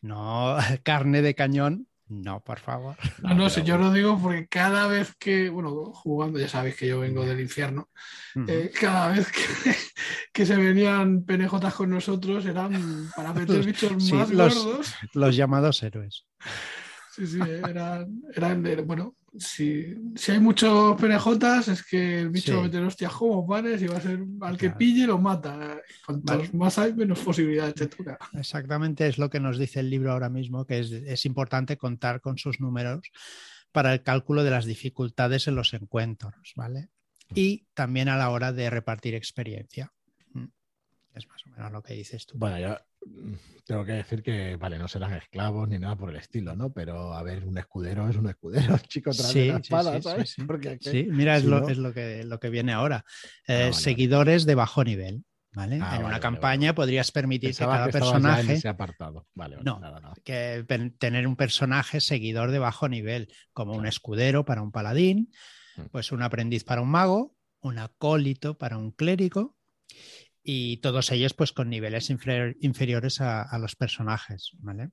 No 0.00 0.56
carne 0.82 1.22
de 1.22 1.34
cañón 1.34 1.88
no, 2.12 2.44
por 2.44 2.58
favor. 2.58 2.96
No, 3.22 3.34
no, 3.34 3.50
si 3.50 3.62
yo 3.62 3.78
lo 3.78 3.92
digo 3.92 4.20
porque 4.20 4.46
cada 4.46 4.86
vez 4.86 5.14
que, 5.18 5.48
bueno, 5.48 5.92
jugando, 5.92 6.38
ya 6.38 6.48
sabéis 6.48 6.76
que 6.76 6.86
yo 6.86 7.00
vengo 7.00 7.24
del 7.24 7.40
infierno, 7.40 7.88
uh 8.34 8.40
-huh. 8.40 8.50
eh, 8.50 8.70
cada 8.78 9.08
vez 9.08 9.32
que, 9.32 9.40
que, 10.32 10.46
se 10.46 10.56
venían 10.56 11.24
penejotas 11.24 11.74
con 11.74 11.90
nosotros 11.90 12.44
eran 12.44 13.10
para 13.16 13.32
meter 13.32 13.64
bichos 13.64 14.04
sí, 14.04 14.12
más 14.12 14.30
los, 14.30 14.54
gordos. 14.54 14.94
Los 15.14 15.36
llamados 15.36 15.82
héroes. 15.82 16.26
Sí, 17.12 17.26
sí, 17.26 17.40
eran, 17.40 18.22
eran 18.34 18.86
bueno, 18.86 19.14
si, 19.38 19.94
si 20.14 20.32
hay 20.32 20.40
muchos 20.40 21.00
penejotas 21.00 21.68
es 21.68 21.82
que 21.84 22.20
el 22.20 22.30
bicho 22.30 22.52
sí. 22.52 22.52
va 22.52 22.60
a 22.60 22.62
meter 22.64 22.82
hostias 22.82 23.12
como 23.12 23.46
panes 23.46 23.80
y 23.80 23.86
va 23.86 23.96
a 23.96 24.00
ser 24.00 24.20
al 24.40 24.56
que 24.56 24.70
pille 24.70 25.06
lo 25.06 25.18
mata. 25.18 25.80
Cuantos 26.04 26.36
vale. 26.36 26.50
más 26.52 26.78
hay, 26.78 26.92
menos 26.92 27.20
posibilidades 27.20 27.74
te 27.74 27.86
toca. 27.86 28.18
Exactamente 28.34 29.06
es 29.06 29.18
lo 29.18 29.30
que 29.30 29.40
nos 29.40 29.58
dice 29.58 29.80
el 29.80 29.90
libro 29.90 30.12
ahora 30.12 30.28
mismo, 30.28 30.66
que 30.66 30.80
es, 30.80 30.92
es 30.92 31.24
importante 31.24 31.76
contar 31.76 32.20
con 32.20 32.36
sus 32.36 32.60
números 32.60 33.10
para 33.72 33.94
el 33.94 34.02
cálculo 34.02 34.44
de 34.44 34.50
las 34.50 34.66
dificultades 34.66 35.48
en 35.48 35.54
los 35.54 35.72
encuentros, 35.72 36.52
¿vale? 36.54 36.90
Y 37.34 37.66
también 37.72 38.08
a 38.08 38.18
la 38.18 38.28
hora 38.28 38.52
de 38.52 38.68
repartir 38.68 39.14
experiencia. 39.14 39.92
Mm. 41.14 41.18
Es 41.18 41.28
más 41.28 41.46
o 41.46 41.50
menos 41.50 41.72
lo 41.72 41.82
que 41.82 41.94
dices 41.94 42.26
tú. 42.26 42.38
Bueno, 42.38 42.58
yo 42.58 42.76
tengo 43.64 43.84
que 43.84 43.92
decir 43.92 44.22
que, 44.22 44.56
vale, 44.56 44.78
no 44.78 44.88
serán 44.88 45.12
esclavos 45.14 45.68
ni 45.68 45.78
nada 45.78 45.96
por 45.96 46.10
el 46.10 46.16
estilo, 46.16 46.56
¿no? 46.56 46.72
Pero, 46.72 47.12
a 47.14 47.22
ver, 47.22 47.44
un 47.44 47.58
escudero 47.58 48.08
es 48.08 48.16
un 48.16 48.28
escudero, 48.28 48.78
chico 48.88 49.10
tras 49.10 49.30
sí, 49.30 49.48
la 49.48 49.58
espada, 49.58 49.96
sí, 49.96 50.02
¿sabes? 50.02 50.30
Sí, 50.30 50.42
Porque, 50.44 50.78
sí. 50.80 51.06
mira, 51.10 51.38
si 51.38 51.44
es, 51.44 51.50
lo, 51.50 51.60
no... 51.60 51.68
es 51.68 51.78
lo, 51.78 51.92
que, 51.92 52.24
lo 52.24 52.40
que 52.40 52.50
viene 52.50 52.72
ahora. 52.72 53.04
Eh, 53.46 53.54
vale, 53.58 53.72
seguidores 53.72 54.46
de 54.46 54.54
bajo 54.54 54.84
nivel. 54.84 55.24
¿vale? 55.54 55.74
Ah, 55.74 55.76
en 55.76 55.80
vale, 55.80 55.98
una 55.98 56.08
vale, 56.08 56.20
campaña 56.20 56.74
podrías 56.74 57.12
permitir 57.12 57.50
Pensaba 57.50 57.72
que 57.72 57.76
cada 57.78 57.90
que 57.90 57.98
estabas 57.98 58.12
ya 58.12 58.16
en 58.16 58.22
personaje 58.22 58.52
ese 58.54 58.68
apartado. 58.68 59.26
Vale, 59.34 59.56
vale, 59.56 59.64
No. 59.70 59.80
nada, 59.80 60.00
nada. 60.00 60.14
que 60.24 60.64
tener 60.98 61.26
un 61.26 61.36
personaje 61.36 62.00
seguidor 62.00 62.50
de 62.52 62.58
bajo 62.58 62.88
nivel, 62.88 63.28
como 63.52 63.74
un 63.74 63.86
escudero 63.86 64.46
para 64.46 64.62
un 64.62 64.72
paladín, 64.72 65.30
Mm. 65.76 65.82
pues 65.90 66.12
un 66.12 66.22
aprendiz 66.22 66.64
para 66.64 66.82
un 66.82 66.88
mago, 66.90 67.36
un 67.60 67.78
acólito 67.78 68.58
para 68.58 68.76
un 68.76 68.90
clérigo 68.92 69.56
y 70.42 70.78
todos 70.78 71.10
ellos 71.12 71.34
pues 71.34 71.52
con 71.52 71.70
niveles 71.70 72.10
inferior- 72.10 72.56
inferiores 72.60 73.20
a, 73.20 73.42
a 73.42 73.58
los 73.58 73.76
personajes, 73.76 74.52
¿vale? 74.58 74.90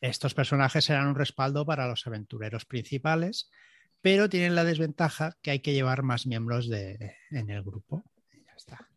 Estos 0.00 0.34
personajes 0.34 0.84
serán 0.84 1.08
un 1.08 1.14
respaldo 1.14 1.66
para 1.66 1.86
los 1.86 2.06
aventureros 2.06 2.64
principales, 2.64 3.50
pero 4.00 4.28
tienen 4.30 4.54
la 4.54 4.64
desventaja 4.64 5.36
que 5.42 5.50
hay 5.50 5.60
que 5.60 5.74
llevar 5.74 6.02
más 6.02 6.26
miembros 6.26 6.68
de, 6.68 7.16
en 7.30 7.50
el 7.50 7.62
grupo. 7.62 8.02
Y 8.32 8.42
ya 8.44 8.52
está. 8.56 8.88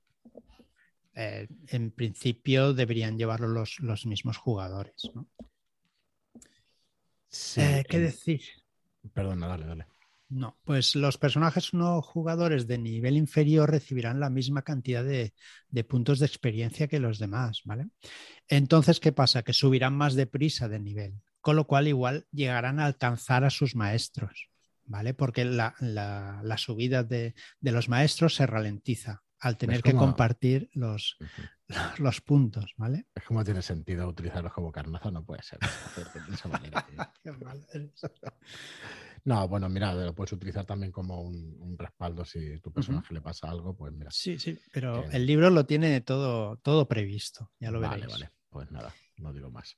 Eh, 1.16 1.48
en 1.68 1.92
principio 1.92 2.74
deberían 2.74 3.18
llevarlo 3.18 3.50
los, 3.50 3.80
los 3.82 4.06
mismos 4.06 4.38
jugadores. 4.38 5.12
¿no? 5.14 5.28
Sí, 7.28 7.62
Eh, 7.62 7.84
¿Qué 7.88 8.00
decir? 8.00 8.42
Perdona, 9.14 9.48
dale, 9.48 9.66
dale. 9.66 9.88
No, 10.36 10.58
pues 10.64 10.96
los 10.96 11.18
personajes 11.18 11.74
no 11.76 12.02
jugadores 12.02 12.66
de 12.66 12.78
nivel 12.80 13.18
inferior 13.18 13.70
recibirán 13.70 14.20
la 14.20 14.32
misma 14.32 14.64
cantidad 14.64 15.04
de, 15.04 15.34
de 15.70 15.84
puntos 15.84 16.18
de 16.20 16.26
experiencia 16.26 16.88
que 16.88 17.00
los 17.00 17.20
demás, 17.20 17.62
¿vale? 17.66 17.88
Entonces, 18.48 19.00
¿qué 19.00 19.12
pasa? 19.12 19.44
Que 19.44 19.54
subirán 19.54 19.96
más 19.96 20.16
deprisa 20.16 20.68
de 20.70 20.80
nivel, 20.80 21.14
con 21.42 21.56
lo 21.56 21.68
cual 21.68 21.88
igual 21.88 22.26
llegarán 22.32 22.80
a 22.80 22.86
alcanzar 22.86 23.44
a 23.44 23.52
sus 23.52 23.76
maestros, 23.76 24.50
¿vale? 24.86 25.14
Porque 25.14 25.46
la, 25.46 25.76
la- 25.80 26.42
la 26.44 26.58
subida 26.58 27.04
de, 27.04 27.36
de 27.60 27.72
los 27.72 27.90
maestros 27.90 28.34
se 28.36 28.48
ralentiza 28.48 29.22
al 29.44 29.58
tener 29.58 29.84
que 29.84 29.94
compartir 29.94 30.70
los, 30.74 31.18
los 31.98 32.22
puntos, 32.22 32.74
¿vale? 32.78 33.08
Es 33.14 33.24
como 33.24 33.44
tiene 33.44 33.62
sentido 33.62 34.08
utilizarlos 34.08 34.54
como 34.54 34.72
carnaza, 34.72 35.12
no 35.12 35.26
puede 35.26 35.44
ser. 35.44 35.60
de 35.60 36.34
esa 36.34 36.48
manera. 36.48 36.86
No, 39.26 39.48
bueno, 39.48 39.70
mira, 39.70 39.94
lo 39.94 40.14
puedes 40.14 40.34
utilizar 40.34 40.66
también 40.66 40.92
como 40.92 41.22
un, 41.22 41.56
un 41.62 41.78
respaldo 41.78 42.26
si 42.26 42.60
tu 42.60 42.74
personaje 42.74 43.14
le 43.14 43.22
pasa 43.22 43.50
algo, 43.50 43.74
pues 43.74 43.94
mira. 43.94 44.12
Sí, 44.12 44.38
sí, 44.38 44.60
pero 44.74 45.10
el 45.12 45.26
libro 45.26 45.50
lo 45.50 45.66
tiene 45.66 46.02
todo, 46.02 46.58
todo 46.58 46.90
previsto, 46.90 47.50
ya 47.58 47.72
lo 47.72 47.80
vale, 47.80 48.02
veréis. 48.02 48.12
vale. 48.12 48.32
Pues 48.50 48.70
nada, 48.70 48.94
no 49.16 49.32
digo 49.32 49.50
más. 49.50 49.78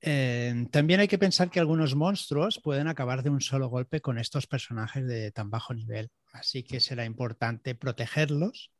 Eh, 0.00 0.66
también 0.72 0.98
hay 0.98 1.06
que 1.06 1.18
pensar 1.18 1.50
que 1.50 1.60
algunos 1.60 1.94
monstruos 1.94 2.60
pueden 2.60 2.88
acabar 2.88 3.22
de 3.22 3.30
un 3.30 3.40
solo 3.40 3.68
golpe 3.68 4.00
con 4.00 4.18
estos 4.18 4.48
personajes 4.48 5.06
de 5.06 5.30
tan 5.30 5.50
bajo 5.50 5.72
nivel, 5.72 6.10
así 6.32 6.64
que 6.64 6.80
será 6.80 7.04
importante 7.04 7.76
protegerlos 7.76 8.72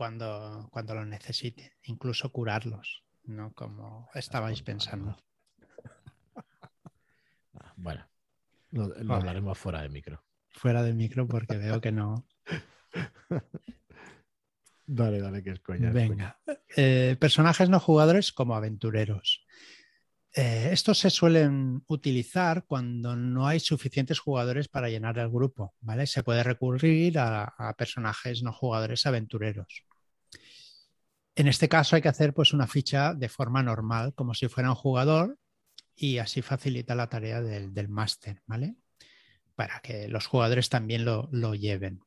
cuando, 0.00 0.66
cuando 0.72 0.94
lo 0.94 1.04
necesite, 1.04 1.74
incluso 1.82 2.32
curarlos, 2.32 3.02
no 3.24 3.52
como 3.52 4.08
estabais 4.14 4.62
pensando. 4.62 5.14
Ah, 7.52 7.74
Bueno, 7.76 8.08
lo, 8.70 8.86
lo 8.88 8.94
Vale. 9.04 9.14
hablaremos 9.14 9.58
fuera 9.58 9.82
de 9.82 9.90
micro. 9.90 10.24
Fuera 10.48 10.82
del 10.82 10.94
micro 10.94 11.28
porque 11.28 11.58
veo 11.58 11.82
que 11.82 11.92
no. 11.92 12.26
Dale, 14.86 15.20
dale, 15.20 15.42
que 15.42 15.50
es 15.50 15.60
coña. 15.60 15.88
es 15.88 15.92
coña. 15.92 16.08
Venga. 16.08 16.40
Eh, 16.76 17.16
personajes 17.20 17.68
no 17.68 17.78
jugadores 17.78 18.32
como 18.32 18.54
aventureros. 18.56 19.44
Eh, 20.34 20.70
estos 20.72 20.98
se 20.98 21.10
suelen 21.10 21.84
utilizar 21.88 22.64
cuando 22.64 23.16
no 23.16 23.46
hay 23.46 23.60
suficientes 23.60 24.18
jugadores 24.18 24.66
para 24.68 24.88
llenar 24.88 25.18
el 25.18 25.28
grupo, 25.28 25.74
¿vale? 25.80 26.06
Se 26.06 26.22
puede 26.22 26.42
recurrir 26.42 27.18
a, 27.18 27.44
a 27.44 27.74
personajes 27.74 28.42
no 28.42 28.52
jugadores 28.54 29.04
aventureros. 29.04 29.84
En 31.40 31.48
este 31.48 31.68
caso 31.68 31.96
hay 31.96 32.02
que 32.02 32.08
hacer 32.08 32.34
pues 32.34 32.52
una 32.52 32.66
ficha 32.66 33.14
de 33.14 33.30
forma 33.30 33.62
normal, 33.62 34.12
como 34.14 34.34
si 34.34 34.48
fuera 34.48 34.68
un 34.68 34.74
jugador, 34.74 35.38
y 35.96 36.18
así 36.18 36.42
facilita 36.42 36.94
la 36.94 37.08
tarea 37.08 37.40
del, 37.40 37.72
del 37.72 37.88
máster, 37.88 38.42
¿vale? 38.46 38.74
Para 39.54 39.80
que 39.80 40.08
los 40.08 40.26
jugadores 40.26 40.68
también 40.68 41.04
lo, 41.04 41.28
lo 41.32 41.54
lleven 41.54 42.02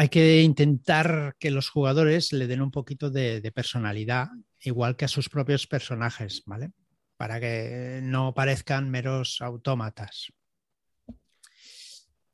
hay 0.00 0.08
que 0.08 0.40
intentar 0.40 1.36
que 1.38 1.50
los 1.50 1.68
jugadores 1.68 2.32
le 2.32 2.46
den 2.46 2.62
un 2.62 2.70
poquito 2.70 3.10
de, 3.10 3.52
personalidad, 3.54 4.28
igual 4.60 4.96
que 4.96 5.04
a 5.04 5.08
sus 5.08 5.28
propios 5.28 5.66
personajes, 5.66 6.42
¿vale? 6.46 6.70
Para 7.18 7.38
que 7.38 8.00
no 8.02 8.32
parezcan 8.32 8.88
meros 8.88 9.42
autómatas. 9.42 10.32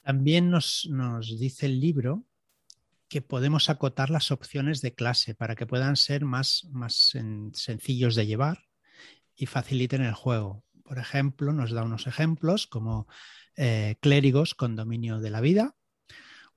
También 0.00 0.48
nos, 0.48 0.86
nos 0.88 1.40
dice 1.40 1.66
el 1.66 1.80
libro 1.80 2.24
que 3.08 3.22
podemos 3.22 3.70
acotar 3.70 4.10
las 4.10 4.30
opciones 4.30 4.80
de 4.80 4.94
clase 4.94 5.34
para 5.34 5.54
que 5.54 5.66
puedan 5.66 5.96
ser 5.96 6.24
más, 6.24 6.66
más 6.70 6.94
sen, 6.94 7.52
sencillos 7.54 8.14
de 8.14 8.26
llevar 8.26 8.64
y 9.36 9.46
faciliten 9.46 10.02
el 10.02 10.14
juego. 10.14 10.64
Por 10.82 10.98
ejemplo, 10.98 11.52
nos 11.52 11.72
da 11.72 11.82
unos 11.82 12.06
ejemplos 12.06 12.66
como 12.66 13.06
eh, 13.56 13.96
clérigos 14.00 14.54
con 14.54 14.76
dominio 14.76 15.20
de 15.20 15.30
la 15.30 15.40
vida, 15.40 15.76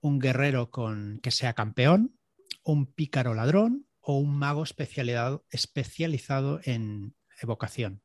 un 0.01 0.19
guerrero 0.19 0.71
con 0.71 1.19
que 1.21 1.31
sea 1.31 1.53
campeón, 1.53 2.15
un 2.63 2.85
pícaro 2.85 3.33
ladrón 3.33 3.87
o 3.99 4.17
un 4.17 4.37
mago 4.37 4.63
especializado, 4.63 5.45
especializado 5.49 6.61
en 6.63 7.15
evocación. 7.41 8.01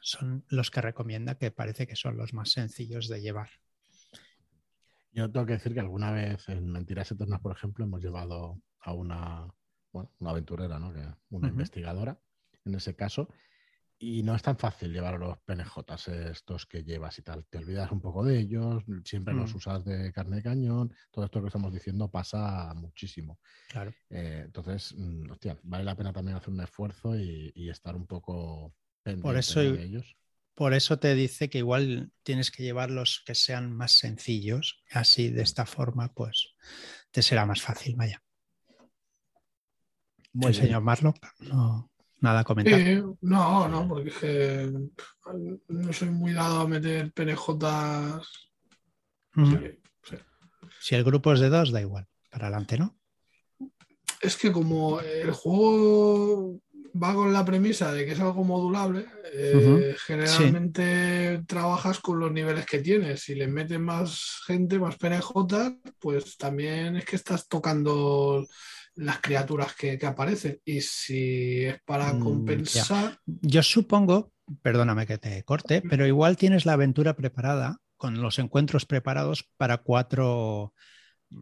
Son 0.00 0.44
los 0.48 0.70
que 0.70 0.80
recomienda 0.80 1.36
que 1.36 1.50
parece 1.50 1.86
que 1.86 1.96
son 1.96 2.16
los 2.16 2.32
más 2.32 2.50
sencillos 2.50 3.08
de 3.08 3.20
llevar. 3.20 3.50
Yo 5.12 5.30
tengo 5.30 5.46
que 5.46 5.54
decir 5.54 5.74
que 5.74 5.80
alguna 5.80 6.12
vez 6.12 6.48
en 6.48 6.70
Mentiras 6.70 7.10
Eternas, 7.10 7.40
por 7.40 7.52
ejemplo, 7.52 7.84
hemos 7.84 8.00
llevado 8.00 8.60
a 8.80 8.92
una, 8.92 9.48
bueno, 9.92 10.12
una 10.18 10.30
aventurera, 10.30 10.78
¿no? 10.78 10.92
que, 10.92 11.00
una 11.00 11.48
uh 11.48 11.50
-huh. 11.50 11.50
investigadora, 11.50 12.20
en 12.64 12.74
ese 12.74 12.94
caso, 12.94 13.28
y 14.02 14.22
no 14.22 14.34
es 14.34 14.42
tan 14.42 14.56
fácil 14.56 14.94
llevar 14.94 15.18
los 15.18 15.36
PNJs 15.40 16.08
estos 16.08 16.64
que 16.64 16.82
llevas 16.82 17.18
y 17.18 17.22
tal. 17.22 17.44
Te 17.44 17.58
olvidas 17.58 17.92
un 17.92 18.00
poco 18.00 18.24
de 18.24 18.38
ellos, 18.38 18.82
siempre 19.04 19.34
mm. 19.34 19.36
los 19.36 19.54
usas 19.54 19.84
de 19.84 20.10
carne 20.10 20.36
de 20.36 20.42
cañón. 20.42 20.94
Todo 21.10 21.26
esto 21.26 21.42
que 21.42 21.48
estamos 21.48 21.70
diciendo 21.70 22.10
pasa 22.10 22.72
muchísimo. 22.74 23.38
Claro. 23.68 23.92
Eh, 24.08 24.44
entonces, 24.46 24.94
mm, 24.96 25.30
hostia, 25.30 25.58
vale 25.64 25.84
la 25.84 25.96
pena 25.96 26.14
también 26.14 26.38
hacer 26.38 26.48
un 26.48 26.62
esfuerzo 26.62 27.14
y, 27.14 27.52
y 27.54 27.68
estar 27.68 27.94
un 27.94 28.06
poco 28.06 28.72
pendiente 29.02 29.28
por 29.28 29.36
eso, 29.36 29.62
¿no? 29.62 29.72
de 29.72 29.84
ellos. 29.84 30.16
Por 30.54 30.74
eso 30.74 30.98
te 30.98 31.14
dice 31.14 31.48
que 31.48 31.58
igual 31.58 32.12
tienes 32.22 32.50
que 32.50 32.62
llevar 32.62 32.90
los 32.90 33.22
que 33.24 33.34
sean 33.34 33.72
más 33.72 33.92
sencillos. 33.92 34.82
Así, 34.90 35.30
de 35.30 35.42
esta 35.42 35.64
forma, 35.66 36.12
pues 36.12 36.54
te 37.10 37.22
será 37.22 37.46
más 37.46 37.62
fácil. 37.62 37.96
Vaya. 37.96 38.22
Muy 40.32 40.48
el 40.48 40.54
señor 40.54 40.82
Marlock 40.82 41.16
no, 41.40 41.90
nada 42.20 42.40
a 42.40 42.44
comentar. 42.44 42.80
No, 43.20 43.68
no, 43.68 43.88
porque 43.88 44.10
es 44.10 44.16
que 44.16 44.72
no 45.68 45.92
soy 45.92 46.10
muy 46.10 46.32
dado 46.32 46.60
a 46.60 46.68
meter. 46.68 47.12
Mm. 49.34 49.50
Sí, 49.50 49.80
sí. 50.02 50.16
Si 50.80 50.94
el 50.94 51.04
grupo 51.04 51.32
es 51.32 51.40
de 51.40 51.48
dos, 51.48 51.72
da 51.72 51.80
igual. 51.80 52.06
Para 52.30 52.46
adelante, 52.46 52.78
¿no? 52.78 52.96
Es 54.20 54.36
que 54.36 54.52
como 54.52 55.00
el 55.00 55.32
juego 55.32 56.60
va 56.94 57.14
con 57.14 57.32
la 57.32 57.44
premisa 57.44 57.92
de 57.92 58.04
que 58.04 58.12
es 58.12 58.20
algo 58.20 58.44
modulable, 58.44 59.06
eh, 59.32 59.52
uh 59.54 59.60
-huh. 59.60 59.96
generalmente 60.06 61.38
sí. 61.38 61.44
trabajas 61.46 61.98
con 62.00 62.18
los 62.18 62.32
niveles 62.32 62.66
que 62.66 62.78
tienes. 62.80 63.20
Si 63.20 63.34
le 63.34 63.46
metes 63.46 63.80
más 63.80 64.40
gente, 64.46 64.78
más 64.78 64.96
PNJ, 64.96 65.78
pues 65.98 66.36
también 66.36 66.96
es 66.96 67.04
que 67.04 67.16
estás 67.16 67.48
tocando 67.48 68.46
las 68.96 69.20
criaturas 69.20 69.74
que, 69.74 69.98
que 69.98 70.06
aparecen. 70.06 70.60
Y 70.64 70.80
si 70.80 71.64
es 71.64 71.80
para 71.84 72.18
compensar. 72.18 73.18
Mm, 73.26 73.34
Yo 73.42 73.62
supongo, 73.62 74.32
perdóname 74.62 75.06
que 75.06 75.18
te 75.18 75.42
corte, 75.44 75.82
pero 75.82 76.06
igual 76.06 76.36
tienes 76.36 76.66
la 76.66 76.74
aventura 76.74 77.14
preparada 77.14 77.78
con 77.96 78.20
los 78.22 78.38
encuentros 78.38 78.86
preparados 78.86 79.48
para 79.56 79.78
cuatro, 79.78 80.72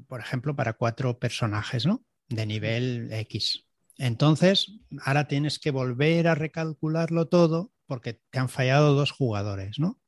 por 0.09 0.21
ejemplo, 0.21 0.57
para 0.57 0.73
cuatro 0.73 1.19
personajes, 1.19 1.87
¿no? 1.87 2.05
De 2.29 2.47
nivel 2.47 3.09
X. 3.13 3.68
Entonces, 3.99 4.79
ahora 5.05 5.27
tienes 5.27 5.59
que 5.59 5.73
volver 5.73 6.29
a 6.29 6.37
recalcularlo 6.37 7.27
todo 7.27 7.73
porque 7.87 8.21
te 8.31 8.39
han 8.39 8.49
fallado 8.49 8.95
dos 8.95 9.11
jugadores, 9.11 9.79
¿no? 9.79 10.01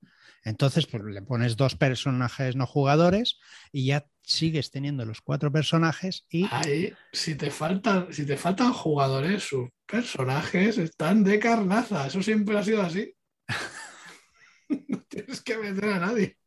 Entonces, 0.44 0.87
pues 0.87 1.02
le 1.02 1.23
pones 1.23 1.56
dos 1.56 1.75
personajes 1.75 2.56
no 2.56 2.66
jugadores 2.66 3.38
y 3.73 3.87
ya 3.87 4.06
sigues 4.23 4.70
teniendo 4.70 5.04
los 5.04 5.20
cuatro 5.20 5.52
personajes 5.52 6.25
y. 6.30 6.47
Ahí, 6.50 6.94
si 7.12 7.35
te 7.35 7.50
faltan, 7.50 8.12
si 8.12 8.25
te 8.25 8.37
faltan 8.37 8.73
jugadores, 8.73 9.42
sus 9.42 9.68
personajes 9.87 10.78
están 10.78 11.25
de 11.25 11.38
carnaza. 11.38 12.06
Eso 12.06 12.23
siempre 12.23 12.59
ha 12.59 12.62
sido 12.62 12.82
así. 12.82 13.12
no 14.88 15.02
tienes 15.09 15.42
que 15.42 15.59
meter 15.59 15.90
a 15.90 15.99
nadie. 15.99 16.38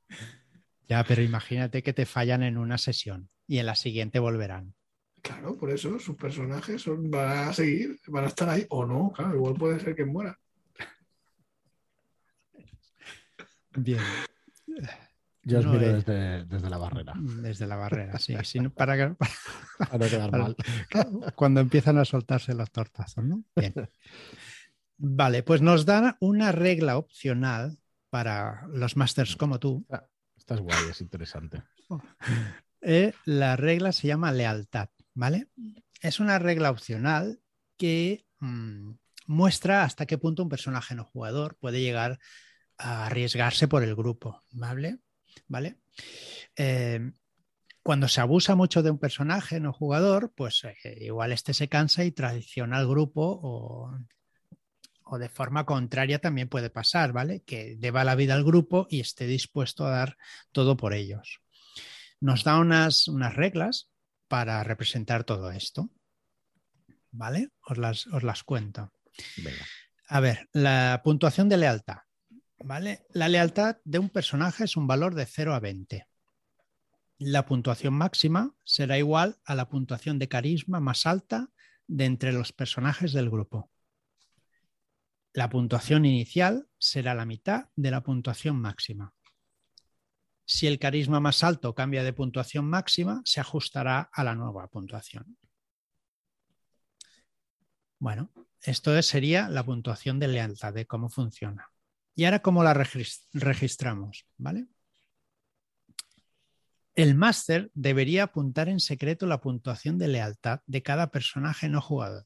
Ya, 0.87 1.03
pero 1.03 1.21
imagínate 1.21 1.83
que 1.83 1.93
te 1.93 2.05
fallan 2.05 2.41
en 2.43 2.57
una 2.57 2.77
sesión 2.77 3.29
y 3.47 3.59
en 3.59 3.65
la 3.65 3.75
siguiente 3.75 4.19
volverán. 4.19 4.75
Claro, 5.23 5.57
por 5.57 5.71
eso 5.71 5.97
sus 5.99 6.17
personajes 6.17 6.81
son, 6.81 7.09
van 7.09 7.47
a 7.47 7.53
seguir, 7.53 7.97
van 8.07 8.25
a 8.25 8.27
estar 8.27 8.49
ahí 8.49 8.65
o 8.69 8.85
no, 8.85 9.09
claro, 9.11 9.35
igual 9.35 9.53
puede 9.53 9.79
ser 9.79 9.95
que 9.95 10.05
muera. 10.05 10.37
Bien. 13.75 14.01
Yo 15.43 15.59
os 15.59 15.65
no, 15.65 15.71
miro 15.71 15.85
eh, 15.85 15.93
desde, 15.93 16.45
desde, 16.45 16.69
la 16.69 16.77
barrera. 16.77 17.13
Desde 17.15 17.67
la 17.67 17.77
barrera, 17.77 18.19
sí. 18.19 18.35
sí 18.43 18.59
para, 18.69 18.95
para, 18.95 19.15
Para 19.77 19.97
no 19.97 20.09
quedar 20.09 20.31
mal. 20.31 20.55
Cuando 21.35 21.61
empiezan 21.61 21.97
a 21.97 22.05
soltarse 22.05 22.53
los 22.53 22.69
tortazos, 22.71 23.23
¿no? 23.23 23.45
Bien. 23.55 23.73
Vale, 24.97 25.43
pues 25.43 25.61
nos 25.61 25.85
dan 25.85 26.17
una 26.19 26.51
regla 26.51 26.97
opcional 26.97 27.77
para 28.09 28.67
los 28.67 28.97
masters 28.97 29.37
como 29.37 29.59
tú. 29.59 29.85
Ah, 29.89 30.05
Esta 30.35 30.55
es 30.55 30.59
guay, 30.59 30.89
es 30.89 31.01
interesante. 31.01 31.63
Eh, 32.81 33.13
la 33.25 33.55
regla 33.55 33.91
se 33.91 34.07
llama 34.07 34.31
lealtad, 34.31 34.89
¿vale? 35.13 35.47
Es 36.01 36.19
una 36.19 36.39
regla 36.39 36.71
opcional 36.71 37.39
que 37.77 38.25
mm, 38.39 38.91
muestra 39.27 39.83
hasta 39.83 40.05
qué 40.05 40.17
punto 40.17 40.43
un 40.43 40.49
personaje 40.49 40.95
no 40.95 41.05
jugador 41.05 41.57
puede 41.57 41.81
llegar 41.81 42.19
a 42.77 43.05
arriesgarse 43.05 43.67
por 43.67 43.83
el 43.83 43.95
grupo, 43.95 44.43
¿vale? 44.51 44.99
¿Vale? 45.47 45.79
Eh, 46.55 47.11
cuando 47.81 48.07
se 48.07 48.21
abusa 48.21 48.55
mucho 48.55 48.81
de 48.81 48.91
un 48.91 48.97
personaje 48.97 49.59
no 49.59 49.73
jugador, 49.73 50.31
pues 50.35 50.63
eh, 50.63 50.97
igual 51.01 51.31
este 51.31 51.53
se 51.53 51.67
cansa 51.67 52.05
y 52.05 52.11
traiciona 52.11 52.77
al 52.77 52.87
grupo 52.87 53.39
o, 53.43 53.91
o 55.03 55.17
de 55.17 55.29
forma 55.29 55.65
contraria 55.65 56.19
también 56.19 56.47
puede 56.47 56.69
pasar, 56.69 57.11
¿vale? 57.11 57.43
Que 57.45 57.75
deba 57.77 58.03
la 58.03 58.15
vida 58.15 58.35
al 58.35 58.43
grupo 58.43 58.87
y 58.89 59.01
esté 59.01 59.27
dispuesto 59.27 59.85
a 59.85 59.91
dar 59.91 60.17
todo 60.51 60.77
por 60.77 60.93
ellos. 60.93 61.41
Nos 62.21 62.43
da 62.43 62.57
unas, 62.57 63.07
unas 63.09 63.35
reglas 63.35 63.89
para 64.33 64.63
representar 64.63 65.25
todo 65.25 65.51
esto, 65.51 65.91
¿vale? 67.11 67.49
Os 67.67 67.77
las, 67.77 68.07
os 68.07 68.23
las 68.23 68.41
cuento. 68.41 68.91
Venga. 69.37 69.63
A 70.07 70.19
ver, 70.21 70.49
la 70.53 71.01
puntuación 71.03 71.49
de 71.49 71.57
lealtad, 71.57 71.97
¿vale? 72.57 73.05
La 73.11 73.29
lealtad 73.29 73.77
de 73.83 73.99
un 73.99 74.09
personaje 74.09 74.63
es 74.63 74.75
un 74.75 74.87
valor 74.87 75.13
de 75.13 75.27
0 75.27 75.53
a 75.53 75.59
20. 75.59 76.07
La 77.19 77.45
puntuación 77.45 77.93
máxima 77.93 78.55
será 78.63 78.97
igual 78.97 79.37
a 79.45 79.53
la 79.53 79.69
puntuación 79.69 80.17
de 80.17 80.27
carisma 80.27 80.79
más 80.79 81.05
alta 81.05 81.49
de 81.85 82.05
entre 82.05 82.33
los 82.33 82.53
personajes 82.53 83.13
del 83.13 83.29
grupo. 83.29 83.69
La 85.31 85.47
puntuación 85.47 86.05
inicial 86.05 86.67
será 86.79 87.13
la 87.13 87.27
mitad 87.27 87.69
de 87.75 87.91
la 87.91 88.01
puntuación 88.01 88.55
máxima. 88.59 89.13
Si 90.45 90.67
el 90.67 90.79
carisma 90.79 91.19
más 91.19 91.43
alto 91.43 91.73
cambia 91.73 92.03
de 92.03 92.13
puntuación 92.13 92.65
máxima, 92.65 93.21
se 93.25 93.39
ajustará 93.39 94.09
a 94.11 94.23
la 94.23 94.35
nueva 94.35 94.67
puntuación. 94.67 95.37
Bueno, 97.99 98.31
esto 98.61 99.01
sería 99.01 99.47
la 99.47 99.63
puntuación 99.63 100.19
de 100.19 100.27
lealtad, 100.27 100.73
de 100.73 100.85
cómo 100.85 101.09
funciona. 101.09 101.69
Y 102.15 102.25
ahora, 102.25 102.41
¿cómo 102.41 102.63
la 102.63 102.73
regis- 102.73 103.25
registramos? 103.31 104.25
¿Vale? 104.37 104.67
El 106.95 107.15
máster 107.15 107.71
debería 107.73 108.23
apuntar 108.23 108.69
en 108.69 108.79
secreto 108.79 109.25
la 109.25 109.41
puntuación 109.41 109.97
de 109.97 110.09
lealtad 110.09 110.59
de 110.67 110.83
cada 110.83 111.09
personaje 111.11 111.69
no 111.69 111.81
jugador. 111.81 112.25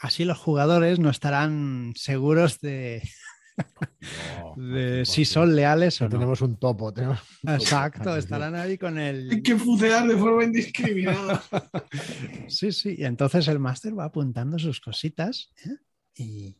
Así 0.00 0.24
los 0.24 0.38
jugadores 0.38 0.98
no 0.98 1.08
estarán 1.08 1.92
seguros 1.96 2.60
de, 2.60 3.08
No, 3.56 4.54
de 4.56 4.98
por 4.98 5.06
si 5.06 5.24
son 5.24 5.54
leales 5.56 6.00
o 6.00 6.04
No 6.04 6.10
tenemos 6.10 6.40
un 6.42 6.56
topo. 6.58 6.92
Tenemos 6.92 7.20
un 7.42 7.52
topo. 7.52 7.54
Exacto, 7.54 8.16
estarán 8.16 8.54
ahí 8.54 8.76
con 8.76 8.98
Hay 8.98 9.28
el... 9.30 9.42
que 9.42 9.56
fucear 9.56 10.06
de 10.06 10.16
forma 10.16 10.44
indiscriminada. 10.44 11.42
Sí, 12.48 12.72
sí, 12.72 12.96
y 12.98 13.04
entonces 13.04 13.48
el 13.48 13.58
máster 13.58 13.98
va 13.98 14.04
apuntando 14.04 14.58
sus 14.58 14.80
cositas 14.80 15.52
¿eh? 15.64 15.76
y, 16.14 16.56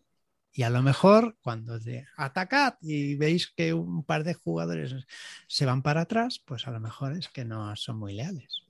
y 0.53 0.63
a 0.63 0.71
lo 0.71 0.83
mejor 0.83 1.37
cuando 1.43 1.79
de 1.79 2.07
atacad 2.17 2.75
y 2.81 3.17
veis 3.17 3.53
que 3.55 3.75
un 3.75 4.05
par 4.05 4.25
de 4.25 4.35
jugadores 4.35 4.95
se 5.47 5.67
van 5.67 5.83
para 5.83 6.03
atrás, 6.03 6.41
pues 6.45 6.67
a 6.67 6.71
lo 6.71 6.81
mejor 6.81 7.13
es 7.17 7.29
que 7.29 7.45
no 7.45 7.75
son 7.77 7.99
muy 7.99 8.15
leales. 8.15 8.63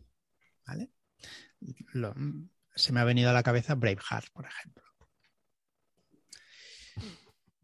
¿Vale? 0.66 0.90
Lo- 1.92 2.14
se 2.74 2.92
me 2.92 3.00
ha 3.00 3.04
venido 3.04 3.30
a 3.30 3.34
la 3.34 3.42
cabeza 3.44 3.74
Braveheart, 3.76 4.30
por 4.32 4.46
ejemplo. 4.46 4.82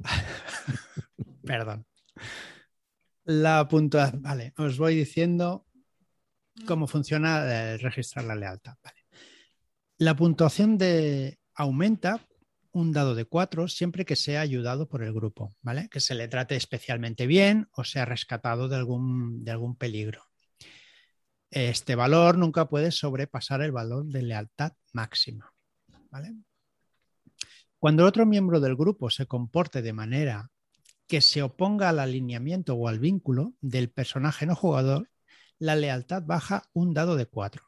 Perdón. 1.45 1.87
La 3.25 3.69
puntuación, 3.69 4.23
vale, 4.23 4.53
os 4.57 4.79
voy 4.79 4.97
diciendo 4.97 5.67
cómo 6.67 6.87
funciona 6.87 7.45
eh, 7.45 7.79
registrar 7.79 8.25
la 8.25 8.35
lealtad. 8.35 8.77
La 9.99 10.17
puntuación 10.17 10.79
de 10.79 11.39
aumenta 11.55 12.27
un 12.73 12.93
dado 12.93 13.15
de 13.15 13.25
4 13.25 13.69
siempre 13.69 14.05
que 14.05 14.17
sea 14.17 14.41
ayudado 14.41 14.89
por 14.89 15.03
el 15.03 15.13
grupo, 15.13 15.55
¿vale? 15.61 15.89
Que 15.89 16.01
se 16.01 16.15
le 16.15 16.29
trate 16.29 16.57
especialmente 16.57 17.27
bien 17.27 17.69
o 17.73 17.85
sea 17.85 18.05
rescatado 18.05 18.69
de 18.69 18.77
algún, 18.77 19.45
de 19.45 19.51
algún 19.51 19.77
peligro. 19.77 20.25
Este 21.51 21.97
valor 21.97 22.39
nunca 22.39 22.69
puede 22.69 22.93
sobrepasar 22.93 23.61
el 23.63 23.73
valor 23.73 24.07
de 24.07 24.23
lealtad 24.23 24.73
máxima, 24.93 25.53
¿vale? 26.11 26.35
Cuando 27.81 28.03
el 28.03 28.09
otro 28.09 28.27
miembro 28.27 28.61
del 28.61 28.77
grupo 28.77 29.09
se 29.09 29.25
comporte 29.25 29.81
de 29.81 29.95
manera 29.95 30.51
que 31.09 31.23
se 31.23 31.43
oponga 31.43 31.89
al 31.89 31.99
alineamiento 31.99 32.75
o 32.75 32.89
al 32.89 32.99
vínculo 32.99 33.55
del 33.63 33.89
personaje 33.91 34.45
no 34.45 34.55
jugador, 34.55 35.09
la 35.59 35.77
lealtad 35.77 36.23
baja 36.23 36.69
un 36.75 36.93
dado 36.93 37.17
de 37.17 37.25
4. 37.25 37.65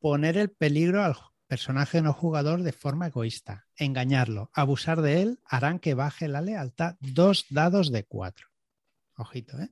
Poner 0.00 0.36
el 0.36 0.50
peligro 0.50 1.04
al 1.04 1.14
personaje 1.46 2.02
no 2.02 2.12
jugador 2.12 2.64
de 2.64 2.72
forma 2.72 3.06
egoísta, 3.06 3.68
engañarlo, 3.76 4.50
abusar 4.52 5.00
de 5.00 5.22
él 5.22 5.38
harán 5.44 5.78
que 5.78 5.94
baje 5.94 6.26
la 6.26 6.40
lealtad 6.40 6.96
dos 6.98 7.46
dados 7.50 7.92
de 7.92 8.02
4. 8.02 8.48
Ojito, 9.16 9.60
¿eh? 9.60 9.70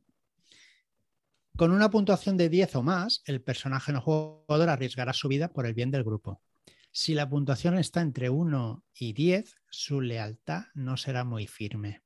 Con 1.57 1.73
una 1.73 1.91
puntuación 1.91 2.37
de 2.37 2.49
10 2.49 2.77
o 2.77 2.83
más, 2.85 3.23
el 3.25 3.43
personaje 3.43 3.93
no 3.93 4.01
jugador 4.01 4.69
arriesgará 4.69 5.13
su 5.13 5.27
vida 5.27 5.49
por 5.53 5.67
el 5.67 5.75
bien 5.75 5.91
del 5.91 6.05
grupo. 6.05 6.41
Si 6.93 7.15
la 7.15 7.29
puntuación 7.29 7.79
está 7.79 8.01
entre 8.01 8.31
1 8.31 8.85
y 8.95 9.13
10, 9.13 9.55
su 9.71 10.01
lealtad 10.01 10.65
no 10.75 10.97
será 10.97 11.25
muy 11.25 11.47
firme. 11.47 12.03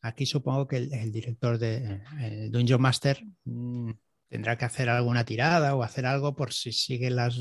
Aquí 0.00 0.26
supongo 0.26 0.66
que 0.66 0.76
el, 0.76 1.12
director 1.12 1.58
de 1.58 2.02
Dungeon 2.50 2.80
Master 2.80 3.24
mmm, 3.44 3.92
tendrá 4.28 4.56
que 4.56 4.64
hacer 4.64 4.88
alguna 4.88 5.24
tirada 5.24 5.74
o 5.74 5.82
hacer 5.82 6.06
algo 6.06 6.34
por 6.34 6.52
si 6.52 6.72
sigue 6.72 7.10
las. 7.10 7.38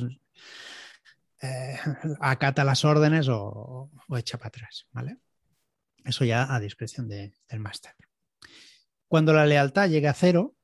Eh, 1.42 1.76
acata 2.20 2.64
las 2.64 2.86
órdenes 2.86 3.28
o, 3.30 3.90
echa 4.16 4.38
para 4.38 4.50
atrás, 4.50 4.88
¿vale? 4.92 5.18
Eso 6.04 6.24
ya 6.26 6.54
a 6.54 6.60
discreción 6.60 7.08
de, 7.08 7.34
del 7.50 7.60
máster. 7.60 7.94
Cuando 9.08 9.34
la 9.34 9.46
lealtad 9.46 9.90
llegue 9.90 10.08
a 10.08 10.14
cero, 10.14 10.56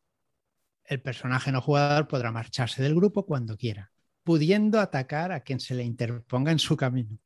el 0.86 1.02
personaje 1.02 1.52
no 1.52 1.62
jugador 1.62 2.08
podrá 2.08 2.32
marcharse 2.32 2.82
del 2.82 2.96
grupo 2.96 3.26
cuando 3.26 3.58
quiera, 3.58 3.92
pudiendo 4.28 4.82
atacar 4.82 5.32
a 5.32 5.40
quien 5.40 5.62
se 5.62 5.74
le 5.74 5.84
interponga 5.86 6.52
en 6.52 6.60
su 6.60 6.76
camino 6.76 7.18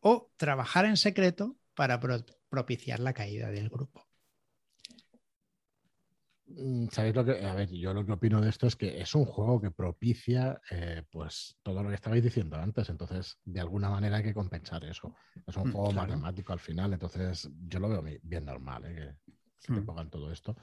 o 0.00 0.30
trabajar 0.36 0.84
en 0.84 0.98
secreto 0.98 1.56
para 1.74 1.98
pro 2.00 2.16
propiciar 2.50 3.00
la 3.00 3.14
caída 3.14 3.48
del 3.50 3.70
grupo. 3.70 4.06
¿Sabéis 6.90 7.14
lo 7.14 7.24
que.? 7.24 7.44
A 7.46 7.54
ver, 7.54 7.70
yo 7.70 7.94
lo 7.94 8.04
que 8.04 8.12
opino 8.12 8.40
de 8.40 8.50
esto 8.50 8.66
es 8.66 8.74
que 8.74 9.00
es 9.00 9.14
un 9.14 9.24
juego 9.24 9.60
que 9.60 9.70
propicia 9.70 10.60
eh, 10.70 11.04
pues 11.10 11.56
todo 11.62 11.82
lo 11.82 11.88
que 11.88 11.94
estabais 11.94 12.22
diciendo 12.24 12.56
antes. 12.56 12.88
Entonces, 12.90 13.38
de 13.44 13.60
alguna 13.60 13.88
manera 13.88 14.16
hay 14.16 14.24
que 14.24 14.34
compensar 14.34 14.84
eso. 14.84 15.14
Es 15.46 15.56
un 15.56 15.64
Mm, 15.64 15.70
juego 15.70 15.92
claro. 15.92 16.12
matemático 16.12 16.52
al 16.52 16.58
final. 16.58 16.92
Entonces, 16.92 17.48
yo 17.68 17.78
lo 17.78 17.88
veo 17.88 18.02
bien 18.22 18.44
normal 18.44 18.84
¿eh? 18.86 18.94
que, 18.94 19.32
que 19.66 19.72
te 19.72 19.80
Mm. 19.80 19.86
pongan 19.86 20.10
todo 20.10 20.32
esto. 20.32 20.56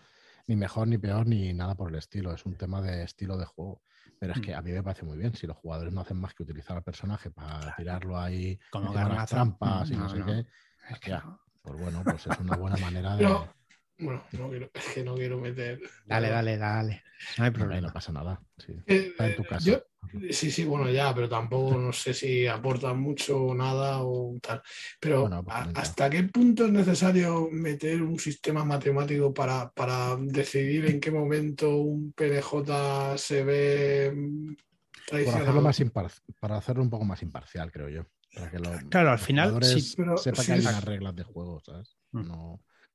Ni 0.49 0.55
mejor, 0.55 0.87
ni 0.87 0.97
peor, 0.97 1.27
ni 1.27 1.53
nada 1.53 1.75
por 1.75 1.89
el 1.89 1.95
estilo. 1.95 2.33
Es 2.33 2.45
un 2.45 2.55
tema 2.55 2.81
de 2.81 3.03
estilo 3.03 3.37
de 3.37 3.45
juego. 3.45 3.81
Pero 4.17 4.31
es 4.31 4.39
Mm. 4.39 4.41
que 4.41 4.55
a 4.55 4.61
mí 4.61 4.71
me 4.71 4.81
parece 4.81 5.03
muy 5.03 5.17
bien. 5.17 5.35
Si 5.35 5.45
los 5.45 5.57
jugadores 5.57 5.93
no 5.93 5.99
hacen 6.01 6.17
más 6.21 6.33
que 6.33 6.43
utilizar 6.43 6.77
al 6.77 6.83
personaje 6.83 7.29
para 7.31 7.59
Claro. 7.59 7.75
tirarlo 7.75 8.17
ahí 8.17 8.57
Como 8.71 8.93
las 8.93 9.27
trampas 9.27 9.91
y 9.91 9.95
Mm, 9.95 9.99
no, 9.99 10.03
no, 10.03 10.09
sé 10.09 10.17
no. 10.19 10.25
qué, 10.25 10.47
Es 10.89 10.99
que 11.01 11.09
Ya. 11.11 11.19
no. 11.19 11.39
pues 11.61 11.77
bueno, 11.77 12.05
pues 12.05 12.25
es 12.27 12.39
una 12.39 12.55
buena 12.55 12.77
manera 12.77 13.17
de. 13.17 13.56
Bueno, 13.99 14.23
no 14.33 14.49
quiero, 14.49 14.69
es 14.73 14.85
que 14.93 15.03
no 15.03 15.15
quiero 15.15 15.37
meter. 15.39 15.79
Dale, 16.05 16.29
dale, 16.29 16.57
dale. 16.57 17.03
No 17.37 17.45
hay 17.45 17.51
problema. 17.51 17.87
no 17.87 17.93
pasa 17.93 18.11
nada. 18.11 18.41
Sí. 18.57 18.73
Eh, 18.85 19.07
Está 19.11 19.27
en 19.27 19.35
tu 19.35 19.41
eh, 19.43 19.45
casa. 19.45 19.71
yo- 19.71 19.83
sí, 20.31 20.51
sí, 20.51 20.63
bueno, 20.63 20.89
ya, 20.89 21.13
pero 21.13 21.27
tampoco 21.27 21.77
no 21.77 21.91
sé 21.91 22.13
si 22.13 22.47
aporta 22.47 22.93
mucho 22.93 23.37
o 23.37 23.55
nada 23.55 24.03
o 24.03 24.37
tal. 24.41 24.61
Pero 24.99 25.21
Bueno, 25.21 25.43
pues 25.43 25.55
¿a- 25.55 25.59
comenta. 25.61 25.81
¿hasta 25.81 26.09
qué 26.09 26.23
punto 26.23 26.65
es 26.65 26.71
necesario 26.71 27.49
meter 27.51 28.01
un 28.01 28.19
sistema 28.19 28.63
matemático 28.63 29.33
para, 29.33 29.69
para 29.71 30.15
decidir 30.15 30.85
en 30.85 30.99
qué 30.99 31.11
momento 31.11 31.75
un 31.75 32.13
PNJ 32.13 33.17
se 33.17 33.43
ve 33.43 34.13
mm, 34.15 34.47
Por 34.47 34.57
hacerlo, 34.57 35.03
traicionado? 35.05 35.61
más 35.61 35.79
impar- 35.81 36.21
para 36.39 36.57
hacerlo 36.57 36.83
un 36.83 36.89
poco 36.89 37.05
más 37.05 37.21
imparcial, 37.21 37.71
creo 37.71 37.89
yo. 37.89 38.05
Para 38.33 38.51
que 38.51 38.57
Claro, 38.89 39.11
al 39.11 39.19
final, 39.19 39.63
sí, 39.63 39.93
pero 39.97 40.17
sí 40.17 40.31
que 40.31 40.51
hay 40.51 40.59
unas 40.59 40.83
reglas 40.83 41.15
de 41.15 41.23
juego, 41.23 41.59
¿sabes? 41.59 41.97
Mm. 42.11 42.21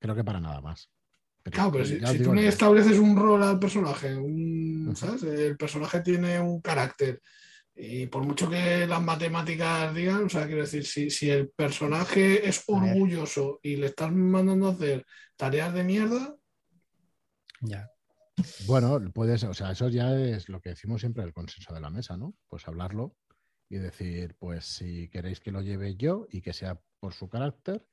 Creo 0.03 0.15
que 0.17 0.25
para 0.25 0.41
nada 0.41 0.61
más. 0.61 0.91
Pero, 1.45 1.55
Claro, 1.55 1.73
pero 1.73 1.85
si, 1.85 2.23
tú 2.23 2.35
le 2.35 2.43
que- 2.43 2.49
estableces 2.49 2.99
un 2.99 3.17
rol 3.17 3.43
al 3.43 3.59
personaje, 3.59 4.15
un-. 4.15 4.95
¿sabes? 4.97 5.23
El 5.23 5.57
personaje 5.57 6.01
tiene 6.01 6.41
un 6.41 6.61
carácter. 6.61 7.21
Y 7.75 8.07
por 8.07 8.23
mucho 8.25 8.51
que 8.51 8.87
las 8.87 9.01
matemáticas 9.01 9.95
digan, 9.95 10.25
o 10.25 10.29
sea, 10.29 10.47
quiero 10.47 10.61
decir, 10.63 10.85
si, 10.85 11.09
si 11.09 11.31
el 11.31 11.49
personaje 11.51 12.47
es 12.47 12.63
orgulloso 12.67 13.61
y 13.63 13.77
le 13.77 13.87
estás 13.87 14.13
mandando 14.13 14.69
a 14.69 14.73
hacer 14.73 15.07
tareas 15.37 15.73
de 15.73 15.85
mierda, 15.85 16.37
Ya. 17.61 17.89
Bueno, 18.67 19.01
puedes, 19.15 19.45
o 19.45 19.55
sea, 19.55 19.71
eso 19.71 19.89
ya 19.89 20.15
es 20.19 20.49
lo 20.49 20.61
que 20.61 20.71
decimos 20.71 21.01
siempre, 21.01 21.23
el 21.23 21.33
consenso 21.33 21.73
de 21.73 21.81
la 21.81 21.91
mesa, 21.91 22.17
¿no? 22.17 22.35
Pues 22.49 22.67
hablarlo 22.67 23.15
y 23.69 23.77
decir, 23.77 24.35
pues 24.39 24.65
si 24.67 25.09
queréis 25.09 25.39
que 25.41 25.53
lo 25.53 25.61
lleve 25.63 25.95
yo 25.97 26.27
y 26.31 26.41
que 26.43 26.53
sea 26.53 26.81
por 26.99 27.15
su 27.15 27.29
carácter, 27.29 27.87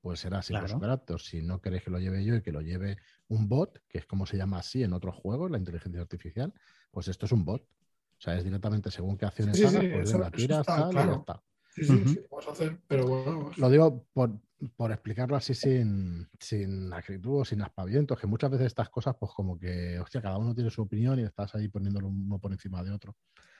pues 0.00 0.20
será 0.20 0.38
así 0.38 0.52
por 0.52 0.68
su 0.68 0.80
carácter. 0.80 1.20
Si 1.20 1.42
no 1.42 1.60
queréis 1.60 1.82
que 1.84 1.90
lo 1.90 1.98
lleve 1.98 2.24
yo 2.24 2.34
y 2.34 2.42
que 2.42 2.52
lo 2.52 2.60
lleve 2.62 2.96
un 3.28 3.48
bot, 3.48 3.82
que 3.88 3.98
es 3.98 4.06
como 4.06 4.26
se 4.26 4.36
llama 4.36 4.58
así 4.58 4.82
en 4.82 4.92
otros 4.92 5.14
juegos, 5.14 5.50
la 5.50 5.58
inteligencia 5.58 6.00
artificial, 6.00 6.52
pues 6.90 7.08
esto 7.08 7.26
es 7.26 7.32
un 7.32 7.44
bot. 7.44 7.62
O 7.62 8.22
sea, 8.22 8.36
es 8.36 8.44
directamente 8.44 8.90
según 8.90 9.16
qué 9.16 9.26
acciones 9.26 9.56
Sí, 9.56 9.66
sí, 9.68 9.76
haga, 9.76 9.80
pues 9.94 10.08
eso- 10.08 10.22
eso 10.22 10.30
tiras, 10.32 10.66
tal, 10.66 10.80
y 10.80 10.84
ya 10.84 10.90
claro. 10.90 11.18
está. 11.20 11.42
Sí, 11.74 11.84
sí, 11.84 12.02
sí, 12.06 12.20
vamos 12.30 12.48
a 12.48 12.52
hacer, 12.52 12.80
pero 12.86 13.06
bueno. 13.06 13.50
Lo 13.56 13.70
digo 13.70 14.04
por, 14.12 14.38
por 14.76 14.90
explicarlo 14.90 15.36
así 15.36 15.54
sin, 15.54 16.28
sin 16.38 16.92
acritud 16.92 17.40
o 17.40 17.44
sin 17.44 17.62
aspavientos, 17.62 18.18
que 18.18 18.26
muchas 18.26 18.50
veces 18.50 18.66
estas 18.66 18.90
cosas, 18.90 19.16
pues 19.18 19.32
como 19.32 19.58
que, 19.58 19.98
hostia, 20.00 20.20
cada 20.20 20.38
uno 20.38 20.54
tiene 20.54 20.70
su 20.70 20.82
opinión 20.82 21.18
y 21.20 21.22
estás 21.22 21.54
ahí 21.54 21.68
poniéndolo 21.68 22.08
uno 22.08 22.38
por 22.38 22.52
encima 22.52 22.82
de 22.82 22.90
otro. 22.90 23.16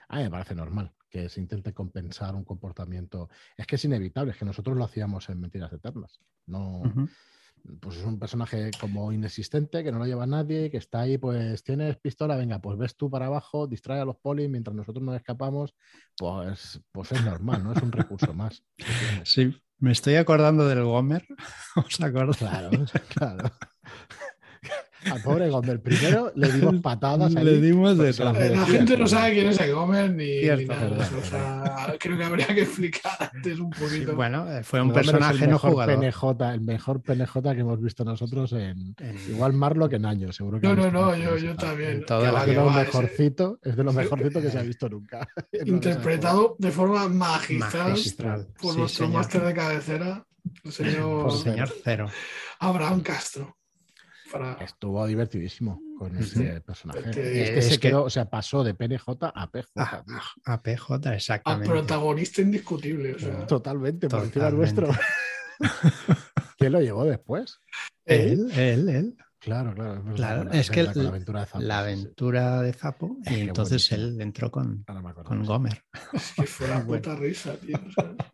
A 0.09 0.17
mí 0.17 0.25
me 0.25 0.31
parece 0.31 0.57
normal 0.57 0.93
que 1.09 1.29
se 1.29 1.41
intente 1.41 1.73
compensar 1.73 2.35
un 2.35 2.45
comportamiento. 2.45 3.29
Es 3.57 3.67
que 3.67 3.77
es 3.77 3.85
inevitable, 3.85 4.33
es 4.33 4.39
que 4.39 4.45
nosotros 4.45 4.77
lo 4.77 4.85
hacíamos 4.85 5.29
en 5.29 5.41
Mentiras 5.41 5.73
Eternas. 5.73 6.21
No. 6.47 6.83
Pues 7.81 7.97
es 7.97 8.05
un 8.05 8.19
personaje 8.19 8.71
como 8.81 9.13
inexistente, 9.13 9.85
que 9.85 9.93
no 9.93 9.99
lo 9.99 10.07
lleva 10.07 10.27
nadie, 10.27 10.71
que 10.71 10.77
está 10.77 11.01
ahí, 11.01 11.19
pues 11.19 11.63
tienes 11.63 11.97
pistola, 11.99 12.37
venga, 12.37 12.61
pues 12.61 12.79
ves 12.79 12.97
tú 12.97 13.11
para 13.11 13.27
abajo, 13.27 13.67
distrae 13.67 14.01
a 14.01 14.05
los 14.05 14.17
polis 14.17 14.49
mientras 14.49 14.75
nosotros 14.75 15.05
nos 15.05 15.17
escapamos, 15.17 15.75
pues, 16.17 16.81
pues 16.93 17.13
es 17.13 17.25
normal, 17.25 17.65
¿no? 17.65 17.73
Es 17.73 17.83
un 17.83 17.93
recurso 17.93 18.33
más. 18.35 18.63
Sí, 19.25 19.55
me 19.79 19.93
estoy 19.93 20.17
acordando 20.17 20.67
del 20.69 20.85
Gomer. 20.85 21.27
¿Os 21.77 22.01
acordáis? 22.01 22.37
Claro, 22.39 22.71
claro. 23.09 23.51
Al 25.11 25.23
pobre 25.23 25.49
Gomer 25.49 25.81
primero 25.81 26.33
le 26.35 26.53
dimos 26.53 26.75
patadas 26.83 27.35
ahí. 27.37 27.45
Le 27.45 27.61
dimos 27.61 27.97
de 27.97 28.13
todo. 28.13 28.27
La 28.27 28.33
merecía, 28.39 28.67
gente 28.67 28.97
no 28.99 29.07
sabe 29.07 29.33
quién 29.35 29.47
es 29.49 29.61
el 29.61 29.73
Gomer 29.75 30.11
ni, 30.11 30.25
ni 30.25 30.41
Cierto, 30.41 30.73
nada 30.75 30.83
verdad, 30.89 31.07
eso. 31.07 31.19
O 31.19 31.25
sea, 31.25 31.95
creo 31.99 32.19
que 32.19 32.25
habría 32.25 32.47
que 32.49 32.63
explicar 32.63 33.31
antes 33.35 33.59
un 33.59 33.73
Sí, 33.75 33.81
poquito. 33.83 34.15
bueno, 34.17 34.51
eh, 34.53 34.63
fue 34.63 34.81
un 34.83 34.89
Gomer 34.89 35.05
personaje 35.05 35.47
no 35.47 35.53
mejor 35.53 35.71
jugador. 35.73 35.99
PNJ, 36.01 36.53
el 36.55 36.61
mejor 36.61 37.03
PNJ 37.03 37.43
que 37.55 37.61
hemos 37.61 37.81
visto 37.81 38.05
nosotros 38.05 38.53
en. 38.53 38.95
Igual 39.29 39.53
Marlo 39.55 39.89
que 39.89 39.97
en 39.97 40.07
años, 40.07 40.37
seguro 40.37 40.61
que. 40.61 40.67
no, 40.67 40.75
no, 40.75 40.91
no, 40.91 41.17
yo, 41.17 41.37
yo 41.39 41.55
también. 41.57 42.05
La 42.09 42.17
va, 42.33 42.41
Es 42.41 42.47
de 42.47 42.53
que 42.53 42.59
lo 42.59 42.67
va, 42.67 42.73
ese- 42.73 42.81
mejorcito, 42.87 43.59
es 43.63 43.77
de 43.77 43.85
lo 43.85 43.93
mejorcito 43.93 44.41
que 44.43 44.51
se 44.51 44.59
ha 44.59 44.63
visto 44.63 44.89
nunca. 44.89 45.29
interpretado 45.67 46.57
de 46.59 46.71
forma 46.71 47.09
magistral, 47.09 47.91
Magistral. 47.91 48.47
por 48.61 48.75
Sí, 48.75 48.81
nuestro 48.81 49.09
máster 49.09 49.43
de 49.45 49.55
cabecera, 49.55 50.27
el 50.65 50.73
señor 50.73 51.23
Por 51.23 51.33
Señor 51.39 51.73
Cero. 51.85 52.07
Abraham 52.59 53.01
Castro. 53.01 53.57
Para... 54.31 54.53
Estuvo 54.65 55.07
divertidísimo 55.07 55.81
con 55.99 56.17
este 56.17 56.61
personaje. 56.61 57.01
Es 57.11 57.17
que- 57.17 57.43
Es 57.43 57.51
que 57.51 57.59
es 57.59 57.65
se 57.67 57.71
que- 57.81 57.89
quedó, 57.89 58.05
o 58.05 58.11
sea, 58.11 58.29
pasó 58.31 58.63
de 58.65 58.75
PNJ 58.75 59.33
a 59.35 59.51
PJ. 59.51 59.69
Ah, 59.77 60.05
ah, 60.09 60.53
A 60.55 60.63
PJ, 60.63 61.09
Al 61.09 61.15
exactamente. 61.15 61.69
protagonista 61.69 62.41
indiscutible. 62.43 63.15
O 63.15 63.19
sea, 63.19 63.47
Totalmente, 63.47 64.09
por 64.09 64.23
encima 64.25 64.51
nuestro. 64.51 64.89
¿Quién 66.59 66.73
lo 66.73 66.81
llevó 66.81 67.05
después? 67.05 67.59
Él, 68.05 68.51
él, 68.57 68.89
él. 68.89 69.17
Claro, 69.39 69.75
claro. 69.75 70.05
es 70.11 70.15
Claro, 70.17 70.45
la- 70.45 70.51
es 70.61 70.71
que 70.71 70.85
con 70.85 70.95
la 70.95 71.01
el- 71.01 71.07
aventura 71.09 71.41
de 71.41 71.47
Zappos, 71.47 71.65
La 71.65 71.79
aventura 71.79 72.61
de 72.63 72.73
Zapo. 72.75 73.17
Es 73.25 73.33
Y 73.33 73.41
entonces 73.41 73.89
buenísimo. 73.91 74.15
él 74.17 74.21
entró 74.21 74.51
con, 74.51 74.85
con. 75.25 75.45
Gomer. 75.45 75.83
es 76.13 76.33
que 76.37 76.43
fue 76.47 76.69
la 76.69 76.85
puta 76.85 77.17
risa, 77.17 77.55
tío. 77.57 77.79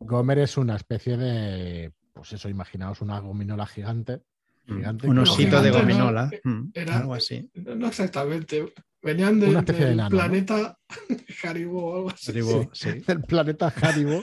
Gomer 0.01 0.41
es 0.41 0.57
una 0.57 0.75
especie 0.77 1.17
de, 1.17 1.93
pues 2.13 2.33
eso, 2.33 2.49
imaginaos 2.49 3.01
una 3.03 3.21
gominola 3.21 3.67
gigante. 3.67 4.23
Gigante 4.67 5.07
Un 5.09 5.19
osito 5.19 5.63
de 5.63 5.71
¿no? 5.71 5.79
gominola. 5.79 6.31
mm, 6.45 6.63
Era- 6.75 6.99
Algo 6.99 7.15
así. 7.15 7.49
no, 7.55 7.75
no 7.77 7.89
exactamente. 7.89 8.73
Venían 9.03 9.39
de- 9.39 9.49
Una 9.49 9.61
especie 9.61 9.81
de 9.85 9.91
del 9.91 9.95
enano, 10.01 10.11
¿no? 10.17 10.23
planeta 10.23 10.79
Haribo 11.45 11.85
o 11.85 11.97
algo 11.97 12.11
así. 12.11 12.33
Sí. 12.73 12.89
del 13.07 13.23
planeta 13.23 13.73
Haribo 13.81 14.23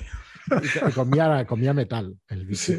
y, 0.62 0.91
comía, 0.91 1.45
comía 1.45 1.73
metal, 1.73 2.17
el. 2.27 2.53
Sí. 2.53 2.77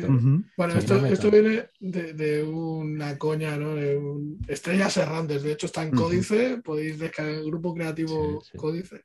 Bueno, 0.55 0.75
esto, 0.75 1.01
no 1.01 1.07
esto 1.07 1.31
viene 1.31 1.65
de, 1.81 2.13
de 2.13 2.43
una 2.43 3.17
coña, 3.17 3.57
¿no? 3.57 3.75
De 3.75 3.97
un- 3.97 4.39
estrellas 4.49 4.95
errantes. 4.99 5.43
De 5.43 5.53
hecho, 5.53 5.65
está 5.65 5.83
en. 5.83 5.93
Códice. 5.93 6.61
Podéis 6.63 6.99
descargar 6.99 7.37
el 7.37 7.45
grupo 7.47 7.73
creativo 7.75 8.43
Sí, 8.43 8.51
sí. 8.53 8.59
Códice. 8.59 9.05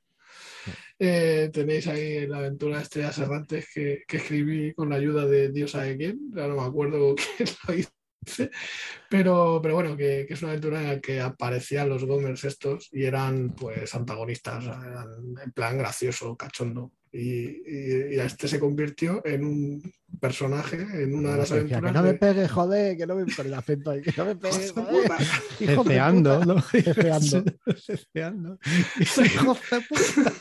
Eh, 1.00 1.50
tenéis 1.54 1.88
ahí 1.88 2.28
la 2.28 2.40
aventura 2.40 2.78
de 2.78 2.84
estrellas 2.84 3.18
errantes 3.20 3.68
que, 3.74 4.04
que 4.06 4.18
escribí 4.18 4.74
con 4.74 4.90
la 4.90 4.98
ayuda 4.98 5.26
de 5.26 5.50
Dios 5.54 5.72
sabe 5.72 5.96
quién. 5.96 6.20
Ya 6.36 6.48
no 6.50 6.58
me 6.58 6.64
acuerdo 6.64 7.16
quién 7.38 7.50
lo 7.66 7.74
Pero, 9.10 9.60
pero 9.64 9.74
bueno, 9.74 9.98
que, 9.98 10.26
que 10.28 10.36
es 10.36 10.42
una 10.44 10.52
aventura 10.52 10.80
en 10.82 10.88
la 10.88 11.00
que 11.00 11.20
aparecían 11.20 11.90
los 11.90 12.06
Gomers 12.06 12.44
estos 12.44 12.90
y 12.92 13.06
eran 13.06 13.56
pues 13.56 13.96
antagonistas, 13.96 14.64
eran 14.66 15.08
en 15.44 15.52
plan 15.52 15.80
gracioso, 15.80 16.38
cachondo. 16.38 16.92
Y, 17.12 17.20
y- 17.66 18.16
y 18.16 18.20
a 18.20 18.26
este 18.26 18.48
se 18.48 18.60
convirtió 18.60 19.26
en 19.26 19.44
un 19.44 19.94
personaje, 20.22 20.76
en 21.02 21.16
una 21.16 21.32
de 21.32 21.38
las 21.40 21.52
aventuras. 21.52 21.82
que 21.92 21.92
no 21.92 22.04
me 22.04 22.14
pegue, 22.14 22.48
joder, 22.48 22.98
que 22.98 23.08
no 23.08 23.16
me 23.16 23.34
con 23.34 23.48
el 23.48 23.54
acento 23.56 23.90
ahí, 23.90 24.02
que 24.04 24.14
no 24.16 24.26
me 24.26 24.36
pegue, 24.36 24.66
¡Hijo 24.68 24.82
de 25.66 25.76
joder. 25.76 25.88
Ceceando. 25.88 26.46
¿no? 26.46 26.62
Ceceando. 26.62 27.44
Ceceando. 27.84 28.60
Hijo 29.00 29.54
de 29.72 29.82
puta. 29.90 30.34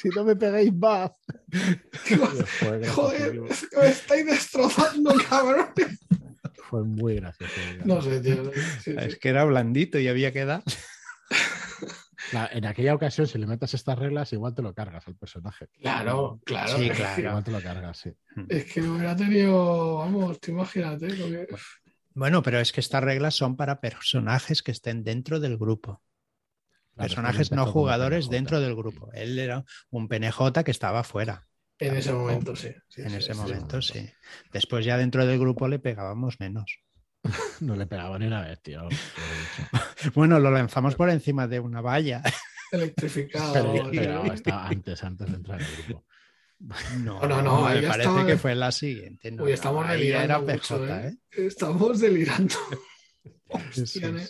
Si 0.00 0.08
no 0.10 0.22
me 0.24 0.36
peguéis 0.36 0.72
más. 0.74 1.10
Joder, 2.94 3.32
que 3.32 3.76
me 3.78 3.88
estáis 3.88 4.26
destrozando, 4.26 5.12
cabrón. 5.28 5.66
Fue 6.70 6.84
muy 6.84 7.16
gracioso. 7.16 7.52
No 7.84 8.00
sé, 8.00 8.20
tío. 8.20 8.50
sí, 8.80 8.94
Es 8.96 9.14
sí. 9.14 9.18
que 9.18 9.28
era 9.28 9.44
blandito 9.44 9.98
y 9.98 10.06
había 10.08 10.32
que 10.32 10.44
dar. 10.44 10.62
La- 12.32 12.48
en 12.52 12.64
aquella 12.64 12.94
ocasión, 12.94 13.26
si 13.26 13.38
le 13.38 13.46
metes 13.46 13.74
estas 13.74 13.98
reglas, 13.98 14.32
igual 14.32 14.54
te 14.54 14.62
lo 14.62 14.72
cargas 14.72 15.04
al 15.08 15.16
personaje. 15.16 15.66
Claro, 15.80 16.40
claro. 16.44 16.78
Sí, 16.78 16.88
claro. 16.90 17.20
Igual 17.22 17.44
te 17.44 17.50
lo 17.50 17.60
cargas, 17.60 17.98
sí. 17.98 18.10
Es 18.48 18.72
que 18.72 18.82
hubiera 18.82 19.16
tenido, 19.16 19.96
vamos, 19.96 20.38
tú 20.40 20.52
imagínate 20.52 21.08
lo 21.16 21.26
que. 21.26 21.48
Bueno, 22.14 22.42
pero 22.42 22.60
es 22.60 22.70
que 22.72 22.80
estas 22.80 23.02
reglas 23.02 23.34
son 23.34 23.56
para 23.56 23.80
personajes 23.80 24.62
que 24.62 24.70
estén 24.70 25.02
dentro 25.02 25.40
del 25.40 25.56
grupo. 25.58 26.02
Claro, 26.94 27.08
personajes 27.08 27.50
no 27.50 27.66
jugadores 27.66 28.28
dentro 28.30 28.60
del 28.60 28.76
grupo. 28.76 29.10
Él 29.12 29.38
era 29.38 29.64
un 29.90 30.06
PNJ 30.08 30.62
que 30.64 30.70
estaba 30.70 31.02
fuera 31.02 31.48
En 31.80 31.96
ese 31.96 32.12
momento, 32.12 32.54
sí. 32.54 32.68
sí, 32.88 33.02
en 33.02 33.10
sí, 33.10 33.16
ese 33.16 33.32
sí, 33.34 33.38
momento, 33.40 33.80
sí. 33.82 34.00
sí. 34.00 34.10
Después 34.52 34.84
ya 34.84 34.96
dentro 34.96 35.24
del 35.26 35.38
grupo 35.38 35.66
le 35.68 35.78
pegábamos 35.78 36.38
menos. 36.40 36.78
No 37.60 37.76
le 37.76 37.86
pegaba 37.86 38.18
ni 38.18 38.26
una 38.26 38.40
vez, 38.42 38.60
tío. 38.62 38.88
Bueno, 40.14 40.38
lo 40.38 40.50
lanzamos 40.50 40.94
por 40.94 41.10
encima 41.10 41.46
de 41.46 41.60
una 41.60 41.80
valla. 41.82 42.22
Electrificado. 42.72 43.52
Pero, 43.52 43.90
sí. 43.90 43.96
pero 43.98 44.32
estaba 44.32 44.68
antes, 44.68 45.04
antes 45.04 45.28
de 45.28 45.36
entrar 45.36 45.60
en 45.60 45.66
el 45.66 45.82
grupo. 45.84 46.04
No, 46.98 47.20
No, 47.26 47.42
no, 47.42 47.62
me 47.68 47.82
parece 47.82 48.02
estaba- 48.02 48.26
que 48.26 48.36
fue 48.36 48.54
la 48.54 48.70
siguiente. 48.72 49.30
No, 49.32 49.44
Uy, 49.44 49.52
estamos 49.52 49.88
delirando 49.88 50.24
era 50.24 50.38
mucho, 50.38 50.78
PJ, 50.78 51.06
¿eh? 51.08 51.08
¿eh? 51.32 51.46
Estamos 51.46 52.00
delirando. 52.00 52.54
¿Eh? 53.24 54.28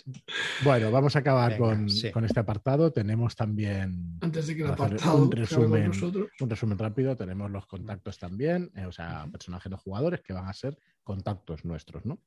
Bueno, 0.63 0.91
vamos 0.91 1.15
a 1.15 1.19
acabar 1.19 1.53
Venga, 1.53 1.65
con, 1.65 1.89
sí. 1.89 2.11
con 2.11 2.25
este 2.25 2.39
apartado. 2.39 2.91
Tenemos 2.91 3.35
también 3.35 4.17
Antes 4.21 4.47
de 4.47 4.55
que 4.55 4.63
el 4.63 4.69
Para 4.69 4.85
hacer 4.85 4.97
apartado 4.97 5.23
un 5.23 5.31
resumen. 5.31 5.91
un 6.39 6.49
resumen 6.49 6.77
rápido. 6.77 7.15
Tenemos 7.15 7.51
los 7.51 7.65
contactos 7.67 8.17
también, 8.17 8.71
eh, 8.75 8.85
o 8.85 8.91
sea, 8.91 9.27
personajes 9.31 9.71
no 9.71 9.77
jugadores 9.77 10.21
que 10.21 10.33
van 10.33 10.47
a 10.47 10.53
ser 10.53 10.77
contactos 11.03 11.65
nuestros, 11.65 12.05
¿no? 12.05 12.19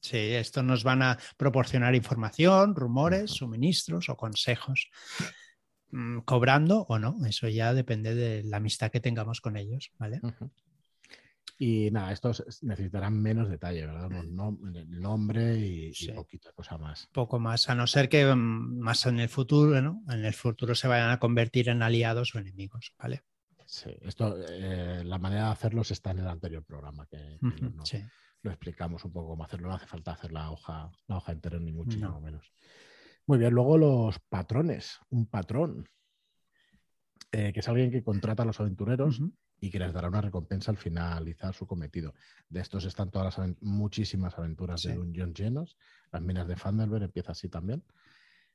Sí, 0.00 0.18
esto 0.18 0.62
nos 0.62 0.84
van 0.84 1.02
a 1.02 1.18
proporcionar 1.36 1.94
información, 1.94 2.74
rumores, 2.74 3.30
suministros 3.30 4.08
o 4.08 4.16
consejos. 4.16 4.90
Mm, 5.90 6.20
Cobrando 6.20 6.86
o 6.88 6.98
no, 6.98 7.16
eso 7.26 7.48
ya 7.48 7.74
depende 7.74 8.14
de 8.14 8.42
la 8.44 8.56
amistad 8.58 8.90
que 8.90 9.00
tengamos 9.00 9.40
con 9.40 9.56
ellos, 9.56 9.92
¿vale? 9.98 10.20
Y 11.64 11.92
nada, 11.92 12.10
estos 12.10 12.42
necesitarán 12.62 13.22
menos 13.22 13.48
detalle, 13.48 13.86
¿verdad? 13.86 14.10
Los 14.10 14.26
nom- 14.26 14.76
el 14.76 15.00
nombre 15.00 15.56
y, 15.60 15.86
y 15.90 15.94
Sí. 15.94 16.10
poquita 16.10 16.50
cosa 16.52 16.76
más. 16.76 17.08
Poco 17.12 17.38
más, 17.38 17.68
a 17.70 17.76
no 17.76 17.86
ser 17.86 18.08
que 18.08 18.24
mm, 18.34 18.80
más 18.80 19.06
en 19.06 19.20
el 19.20 19.28
futuro, 19.28 19.80
¿no? 19.80 20.02
En 20.08 20.24
el 20.24 20.34
futuro 20.34 20.74
se 20.74 20.88
vayan 20.88 21.10
a 21.10 21.20
convertir 21.20 21.68
en 21.68 21.80
aliados 21.84 22.34
o 22.34 22.40
enemigos, 22.40 22.94
¿vale? 22.98 23.22
Sí, 23.64 23.90
esto, 24.00 24.34
eh, 24.48 25.04
la 25.04 25.18
manera 25.18 25.44
de 25.46 25.52
hacerlos 25.52 25.92
está 25.92 26.10
en 26.10 26.18
el 26.18 26.26
anterior 26.26 26.64
programa, 26.64 27.06
que, 27.06 27.38
no- 27.40 27.86
sí. 27.86 28.02
lo 28.42 28.50
explicamos 28.50 29.04
un 29.04 29.12
poco 29.12 29.28
cómo 29.28 29.44
hacerlo. 29.44 29.68
No 29.68 29.74
hace 29.76 29.86
falta 29.86 30.10
hacer 30.14 30.32
la 30.32 30.50
hoja, 30.50 30.90
la 31.06 31.16
hoja 31.18 31.30
entera, 31.30 31.60
ni 31.60 31.70
muchísimo 31.72 32.08
No. 32.10 32.20
menos. 32.20 32.52
Muy 33.24 33.38
bien, 33.38 33.54
luego 33.54 33.78
los 33.78 34.18
patrones. 34.18 34.98
Un 35.10 35.26
patrón, 35.26 35.88
eh, 37.30 37.52
que 37.52 37.60
es 37.60 37.68
alguien 37.68 37.92
que 37.92 38.02
contrata 38.02 38.42
a 38.42 38.46
los 38.46 38.58
aventureros. 38.58 39.20
Y 39.62 39.70
que 39.70 39.78
les 39.78 39.92
dará 39.92 40.08
una 40.08 40.20
recompensa 40.20 40.72
al 40.72 40.76
finalizar 40.76 41.54
su 41.54 41.68
cometido. 41.68 42.14
De 42.48 42.60
estos 42.60 42.84
están 42.84 43.12
todas 43.12 43.38
las 43.38 43.56
muchísimas 43.60 44.36
aventuras 44.36 44.82
de. 44.82 44.94
Dungeon 44.94 45.32
llenos. 45.32 45.76
Las 46.10 46.20
minas 46.20 46.48
de 46.48 46.56
Fandelver 46.56 47.04
empieza 47.04 47.30
así 47.30 47.48
también. 47.48 47.84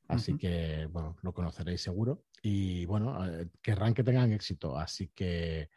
Así 0.06 0.36
que, 0.36 0.86
bueno, 0.92 1.16
lo 1.22 1.32
conoceréis 1.32 1.80
seguro. 1.80 2.26
Y 2.42 2.84
bueno, 2.84 3.26
eh, 3.26 3.48
querrán 3.62 3.94
que 3.94 4.04
tengan 4.04 4.32
éxito. 4.32 4.78
Así 4.78 5.08
que 5.08 5.70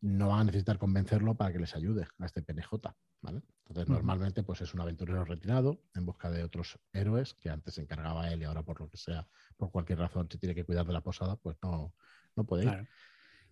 no 0.00 0.30
van 0.30 0.40
a 0.40 0.44
necesitar 0.44 0.78
convencerlo 0.78 1.36
para 1.36 1.52
que 1.52 1.60
les 1.60 1.76
ayude 1.76 2.08
a 2.18 2.26
este 2.26 2.42
PNJ, 2.42 2.72
¿vale? 3.20 3.40
Entonces, 3.68 3.88
normalmente, 3.88 4.42
pues 4.42 4.62
es 4.62 4.74
un 4.74 4.80
aventurero 4.80 5.24
retirado 5.24 5.80
en 5.94 6.06
busca 6.06 6.28
de 6.28 6.42
otros 6.42 6.80
héroes 6.92 7.34
que 7.34 7.50
antes 7.50 7.74
se 7.74 7.82
encargaba 7.82 8.32
él 8.32 8.42
y 8.42 8.44
ahora, 8.46 8.64
por 8.64 8.80
lo 8.80 8.88
que 8.88 8.96
sea, 8.96 9.28
por 9.56 9.70
cualquier 9.70 10.00
razón, 10.00 10.28
se 10.28 10.38
tiene 10.38 10.56
que 10.56 10.64
cuidar 10.64 10.84
de 10.84 10.92
la 10.92 11.02
posada, 11.02 11.36
pues 11.36 11.56
no, 11.62 11.94
no 12.34 12.44
puede 12.44 12.64
ir. 12.64 12.88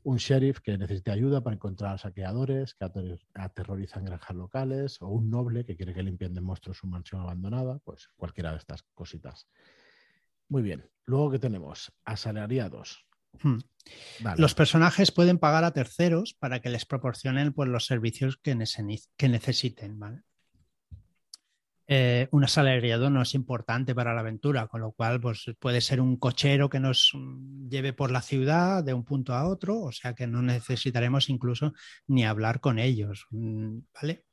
Un 0.03 0.17
sheriff 0.17 0.61
que 0.61 0.79
necesite 0.79 1.11
ayuda 1.11 1.43
para 1.43 1.55
encontrar 1.55 1.99
saqueadores 1.99 2.75
que 2.75 2.87
aterrorizan 3.35 4.05
granjas 4.05 4.37
locales, 4.37 5.03
o 5.03 5.09
un 5.09 5.31
noble 5.31 5.65
que 5.65 5.77
quiere 5.77 5.93
que 5.93 6.03
limpien 6.03 6.35
de 6.35 6.41
monstruos 6.41 6.79
su 6.79 6.87
mansión 6.87 7.21
abandonada, 7.21 7.79
pues 7.85 8.09
cualquiera 8.17 8.53
de 8.53 8.59
estas 8.59 8.83
cositas. 8.95 9.47
Muy 10.49 10.63
bien. 10.63 10.91
Luego 11.05 11.31
que 11.31 11.39
tenemos 11.39 11.93
asalariados. 12.05 13.07
Hmm. 13.43 13.59
Los 14.37 14.55
personajes 14.55 15.13
pueden 15.13 15.39
pagar 15.39 15.65
a 15.65 15.73
terceros 15.73 16.35
para 16.35 16.61
que 16.61 16.69
les 16.69 16.85
proporcionen 16.85 17.53
pues, 17.53 17.69
los 17.69 17.87
servicios 17.87 18.37
que, 18.37 18.55
necesiten. 18.55 19.99
Eh, 21.93 22.29
un 22.31 22.45
asalariado 22.45 23.11
no 23.11 23.21
es 23.21 23.35
importante 23.35 23.97
para 23.97 24.15
la 24.15 24.21
aventura, 24.21 24.69
con 24.69 24.81
lo 24.81 24.93
cual 24.93 25.21
pues, 25.21 25.47
puede 25.59 25.81
ser 25.81 26.01
un 26.01 26.19
cochero 26.19 26.71
que 26.71 26.79
nos 26.79 27.11
lleve 27.69 27.93
por 27.93 28.13
la 28.13 28.23
ciudad 28.23 28.85
de 28.85 28.95
un 28.95 29.05
punto 29.05 29.35
a 29.35 29.49
otro, 29.49 29.81
o 29.81 29.91
sea 29.91 30.15
que 30.15 30.29
no 30.29 30.41
necesitaremos 30.41 31.29
incluso 31.29 31.73
ni 32.07 32.25
hablar 32.25 32.61
con 32.61 32.79
ellos. 32.79 33.27
Mm, 33.31 33.79
¿vale? 33.93 34.25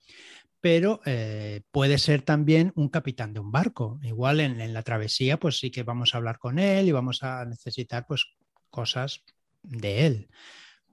pero 0.61 1.01
eh, 1.05 1.61
puede 1.71 1.97
ser 1.97 2.21
también 2.21 2.73
un 2.75 2.89
capitán 2.89 3.33
de 3.33 3.39
un 3.39 3.51
barco. 3.51 3.99
Igual 4.03 4.39
en, 4.39 4.61
en, 4.61 4.73
la 4.73 4.83
travesía, 4.83 5.37
pues 5.37 5.57
sí 5.57 5.71
que 5.71 5.81
vamos 5.81 6.13
a 6.13 6.17
hablar 6.17 6.37
con 6.37 6.59
él 6.59 6.87
y 6.87 6.91
vamos 6.91 7.23
a 7.23 7.43
necesitar 7.45 8.05
pues 8.07 8.25
cosas 8.69 9.23
de 9.63 10.05
él. 10.05 10.29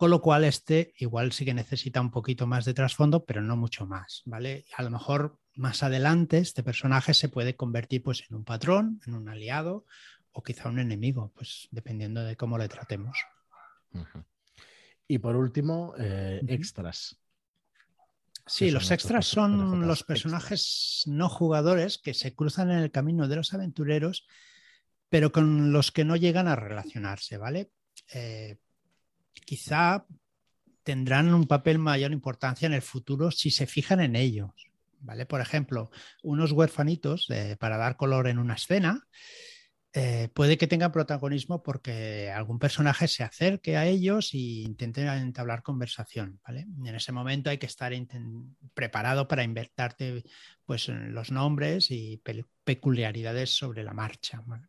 Con 0.05 0.11
lo 0.11 0.21
cual, 0.21 0.45
este 0.45 0.93
igual 0.99 1.33
sí 1.33 1.47
que 1.47 1.55
necesita 1.55 1.99
un 1.99 2.11
poquito 2.11 2.47
más 2.47 2.67
de 2.67 2.75
trasfondo, 2.75 3.25
pero 3.25 3.41
no 3.41 3.57
mucho 3.57 3.87
más, 3.87 4.21
¿vale? 4.27 4.67
A 4.77 4.83
lo 4.83 4.91
mejor 4.91 5.39
más 5.55 5.83
adelante 5.83 6.37
este 6.37 6.63
personaje 6.63 7.15
se 7.15 7.31
puede 7.31 7.57
convertir 7.57 8.03
pues 8.03 8.23
en 8.29 8.37
un 8.37 8.45
patrón, 8.45 9.01
en 9.07 9.15
un 9.15 9.31
aliado 9.31 9.87
o 10.33 10.43
quizá 10.43 10.69
un 10.69 10.79
enemigo, 10.79 11.33
pues 11.35 11.69
dependiendo 11.71 12.23
de 12.23 12.37
cómo 12.37 12.59
le 12.59 12.69
tratemos. 12.69 13.17
Y 15.09 15.17
por 15.21 15.37
último, 15.37 15.95
eh, 15.99 16.43
extras. 16.49 17.19
Sí, 18.45 18.71
los 18.71 18.91
extras 18.91 19.25
son 19.25 19.89
los 19.89 20.03
personajes 20.03 21.05
no 21.07 21.31
jugadores 21.31 21.97
que 21.97 22.13
se 22.13 22.35
cruzan 22.35 22.71
en 22.71 22.81
el 22.81 22.91
camino 22.91 23.27
de 23.27 23.37
los 23.37 23.55
aventureros 23.55 24.27
pero 25.09 25.33
con 25.33 25.73
los 25.73 25.93
que 25.93 26.05
no 26.05 26.17
llegan 26.17 26.49
a 26.49 26.57
relacionarse, 26.57 27.39
¿vale? 27.39 27.71
Eh, 28.13 28.59
quizá 29.47 30.07
tendrán 30.83 31.33
un 31.35 31.47
papel 31.47 31.79
mayor 31.79 32.13
importancia 32.13 32.67
en 32.67 32.75
el 32.75 32.83
futuro 32.83 33.31
si 33.31 33.51
se 33.51 33.67
fijan 33.67 34.01
en 34.01 34.17
ellos, 34.17 34.53
¿vale? 35.01 35.27
Por 35.27 35.41
ejemplo, 35.41 35.91
unos 36.23 36.53
huérfanitos 36.53 37.27
eh, 37.31 37.57
para 37.59 37.77
dar 37.77 37.97
color 37.97 38.29
en 38.29 38.39
una 38.39 38.55
escena. 38.55 39.07
Eh, 39.97 40.29
puede 40.35 40.59
que 40.59 40.67
tengan 40.67 40.91
protagonismo 40.91 41.63
porque 41.63 42.29
algún 42.29 42.59
personaje 42.59 43.07
se 43.07 43.23
acerque 43.23 43.77
a 43.77 43.87
ellos 43.87 44.35
e 44.35 44.39
intente 44.39 45.07
entablar 45.07 45.63
conversación. 45.63 46.41
¿vale? 46.45 46.67
En 46.85 46.95
ese 46.95 47.13
momento 47.13 47.49
hay 47.49 47.59
que 47.59 47.67
estar 47.67 47.93
preparado 48.75 49.29
para 49.29 49.45
inventarte 49.45 50.25
pues, 50.67 50.89
los 50.89 51.31
nombres 51.31 51.93
y 51.93 52.21
peculiaridades 52.65 53.57
sobre 53.57 53.85
la 53.85 53.95
marcha. 53.95 54.43
¿vale? 54.47 54.67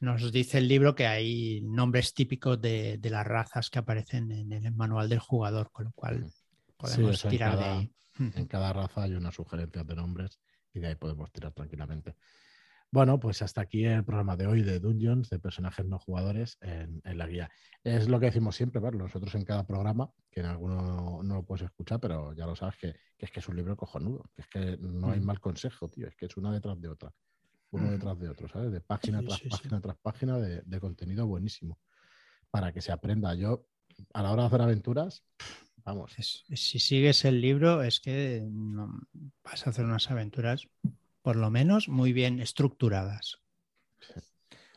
Nos 0.00 0.32
dice 0.32 0.58
el 0.58 0.68
libro 0.68 0.94
que 0.94 1.06
hay 1.06 1.60
nombres 1.62 2.14
típicos 2.14 2.60
de, 2.60 2.98
las 3.02 3.26
razas 3.26 3.70
que 3.70 3.78
aparecen 3.78 4.30
en 4.30 4.52
el 4.52 4.74
manual 4.74 5.08
del 5.08 5.18
jugador, 5.18 5.70
con 5.72 5.86
lo 5.86 5.92
cual 5.92 6.26
podemos 6.76 7.22
tirar 7.22 7.58
de 7.58 7.64
ahí. 7.64 7.92
En 8.18 8.46
cada 8.46 8.72
raza 8.72 9.02
hay 9.02 9.14
una 9.14 9.32
sugerencia 9.32 9.82
de 9.82 9.94
nombres 9.96 10.40
y 10.72 10.80
de 10.80 10.88
ahí 10.88 10.94
podemos 10.94 11.32
tirar 11.32 11.52
tranquilamente. 11.52 12.14
Bueno, 12.90 13.18
pues 13.18 13.42
hasta 13.42 13.60
aquí 13.60 13.84
el 13.84 14.04
programa 14.04 14.36
de 14.36 14.46
hoy 14.46 14.62
de 14.62 14.78
Dungeons, 14.78 15.28
de 15.28 15.40
personajes 15.40 15.84
no 15.84 15.98
jugadores 15.98 16.58
en, 16.60 17.00
la 17.04 17.26
guía. 17.26 17.50
Es 17.82 18.08
lo 18.08 18.20
que 18.20 18.26
decimos 18.26 18.54
siempre, 18.54 18.80
¿verdad? 18.80 19.00
nosotros 19.00 19.34
en 19.34 19.44
cada 19.44 19.66
programa, 19.66 20.12
que 20.30 20.40
en 20.40 20.46
alguno 20.46 21.20
no 21.24 21.34
lo 21.34 21.44
puedes 21.44 21.64
escuchar, 21.64 21.98
pero 21.98 22.32
ya 22.34 22.46
lo 22.46 22.54
sabes 22.54 22.76
que, 22.76 22.94
es 23.18 23.32
que 23.32 23.40
es 23.40 23.48
un 23.48 23.56
libro 23.56 23.76
cojonudo, 23.76 24.30
que 24.32 24.42
es 24.42 24.48
que 24.48 24.76
no 24.78 25.10
hay 25.10 25.18
mal 25.18 25.40
consejo, 25.40 25.88
tío, 25.88 26.06
es 26.06 26.14
que 26.14 26.26
es 26.26 26.36
una 26.36 26.52
detrás 26.52 26.80
de 26.80 26.88
otra 26.88 27.12
uno 27.74 27.90
detrás 27.90 28.18
de 28.18 28.28
otro, 28.28 28.48
¿sabes? 28.48 28.72
De 28.72 28.80
página 28.80 29.22
tras 29.22 29.40
página 29.40 29.80
tras 29.80 29.96
página 29.96 30.38
de, 30.38 30.80
contenido 30.80 31.26
buenísimo. 31.26 31.78
Para 32.50 32.72
que 32.72 32.80
se 32.80 32.92
aprenda. 32.92 33.34
Yo, 33.34 33.66
a 34.12 34.22
la 34.22 34.32
hora 34.32 34.42
de 34.42 34.46
hacer 34.46 34.62
aventuras, 34.62 35.24
vamos. 35.84 36.12
si 36.12 36.78
sigues 36.78 37.24
el 37.24 37.40
libro, 37.40 37.82
es 37.82 38.00
que 38.00 38.46
vas 39.42 39.66
a 39.66 39.70
hacer 39.70 39.84
unas 39.84 40.10
aventuras, 40.10 40.68
por 41.22 41.36
lo 41.36 41.50
menos, 41.50 41.88
muy 41.88 42.12
bien 42.12 42.40
estructuradas. 42.40 43.38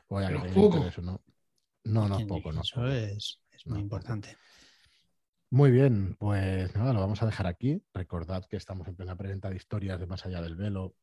Voy 0.09 0.23
a 0.23 0.29
que 0.29 0.87
eso, 0.87 1.01
¿no? 1.01 1.21
No, 1.83 2.07
no, 2.07 2.25
poco, 2.27 2.51
no. 2.51 2.61
Eso 2.61 2.87
es, 2.87 3.39
muy 3.65 3.79
importante. 3.79 4.37
Muy 5.49 5.71
bien, 5.71 6.15
pues 6.19 6.75
nada, 6.75 6.93
lo 6.93 6.99
vamos 6.99 7.21
a 7.23 7.25
dejar 7.25 7.47
aquí. 7.47 7.81
Recordad 7.93 8.45
que 8.45 8.57
estamos 8.57 8.87
en 8.87 8.95
plena 8.95 9.15
preventa 9.15 9.49
de 9.49 9.55
historias 9.55 9.99
de 9.99 10.05
Más 10.05 10.25
Allá 10.25 10.41
del 10.41 10.55
Velo, 10.55 10.95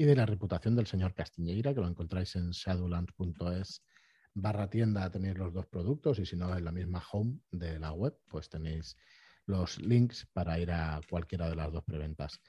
y 0.00 0.04
de 0.04 0.16
la 0.16 0.24
reputación 0.24 0.74
del 0.74 0.86
señor 0.86 1.12
Castiñeira, 1.12 1.74
que 1.74 1.80
lo 1.82 1.86
encontráis 1.86 2.34
en 2.34 2.52
shadowlands.es 2.52 3.84
barra 4.32 4.70
tienda, 4.70 5.10
tenéis 5.10 5.36
los 5.36 5.52
dos 5.52 5.66
productos 5.66 6.18
y 6.18 6.24
si 6.24 6.36
no 6.36 6.56
en 6.56 6.64
la 6.64 6.72
misma 6.72 7.02
home 7.12 7.40
de 7.50 7.78
la 7.78 7.92
web, 7.92 8.16
pues 8.26 8.48
tenéis 8.48 8.96
los 9.44 9.78
links 9.78 10.26
para 10.32 10.58
ir 10.58 10.70
a 10.70 11.02
cualquiera 11.10 11.50
de 11.50 11.56
las 11.56 11.70
dos 11.70 11.84
preventas. 11.84 12.40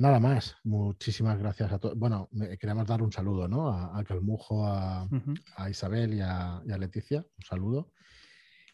Nada 0.00 0.18
más, 0.18 0.56
muchísimas 0.64 1.38
gracias 1.38 1.70
a 1.70 1.78
todos. 1.78 1.96
Bueno, 1.96 2.28
queremos 2.58 2.84
dar 2.84 3.00
un 3.00 3.12
saludo 3.12 3.46
¿no? 3.46 3.68
a, 3.68 4.02
Calmujo, 4.02 4.66
a, 4.66 5.06
Isabel 5.70 6.14
y 6.14 6.20
a, 6.20 6.64
Leticia. 6.66 7.18
Un 7.20 7.44
saludo. 7.44 7.92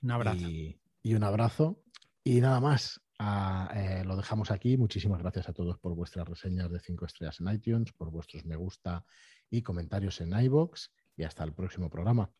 Un 0.01 0.13
abrazo. 0.13 0.47
y 0.49 1.15
un 1.15 1.25
abrazo. 1.25 1.83
Y 2.25 2.41
nada 2.41 2.59
más, 2.59 3.03
eh, 3.19 4.03
lo 4.05 4.17
dejamos 4.17 4.51
aquí. 4.51 4.77
Muchísimas 4.77 5.21
gracias 5.21 5.49
a 5.49 5.53
todos 5.53 5.79
por 5.79 5.95
vuestras 5.95 6.29
reseñas 6.29 6.71
de 6.71 6.81
5 6.81 7.07
estrellas 7.07 7.41
en 7.41 7.49
iTunes, 7.53 7.93
por 7.93 8.11
vuestros 8.11 8.45
me 8.45 8.57
gusta 8.57 9.05
y 9.51 9.63
comentarios 9.63 10.21
en 10.21 10.39
iBox. 10.39 10.93
Y 11.17 11.25
hasta 11.25 11.43
el 11.45 11.53
próximo 11.53 11.91
programa. 11.91 12.31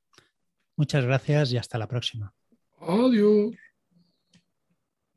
Muchas 0.77 1.05
gracias 1.05 1.53
y 1.53 1.57
hasta 1.57 1.79
la 1.79 1.89
próxima. 1.89 2.33
Adiós. 2.81 3.57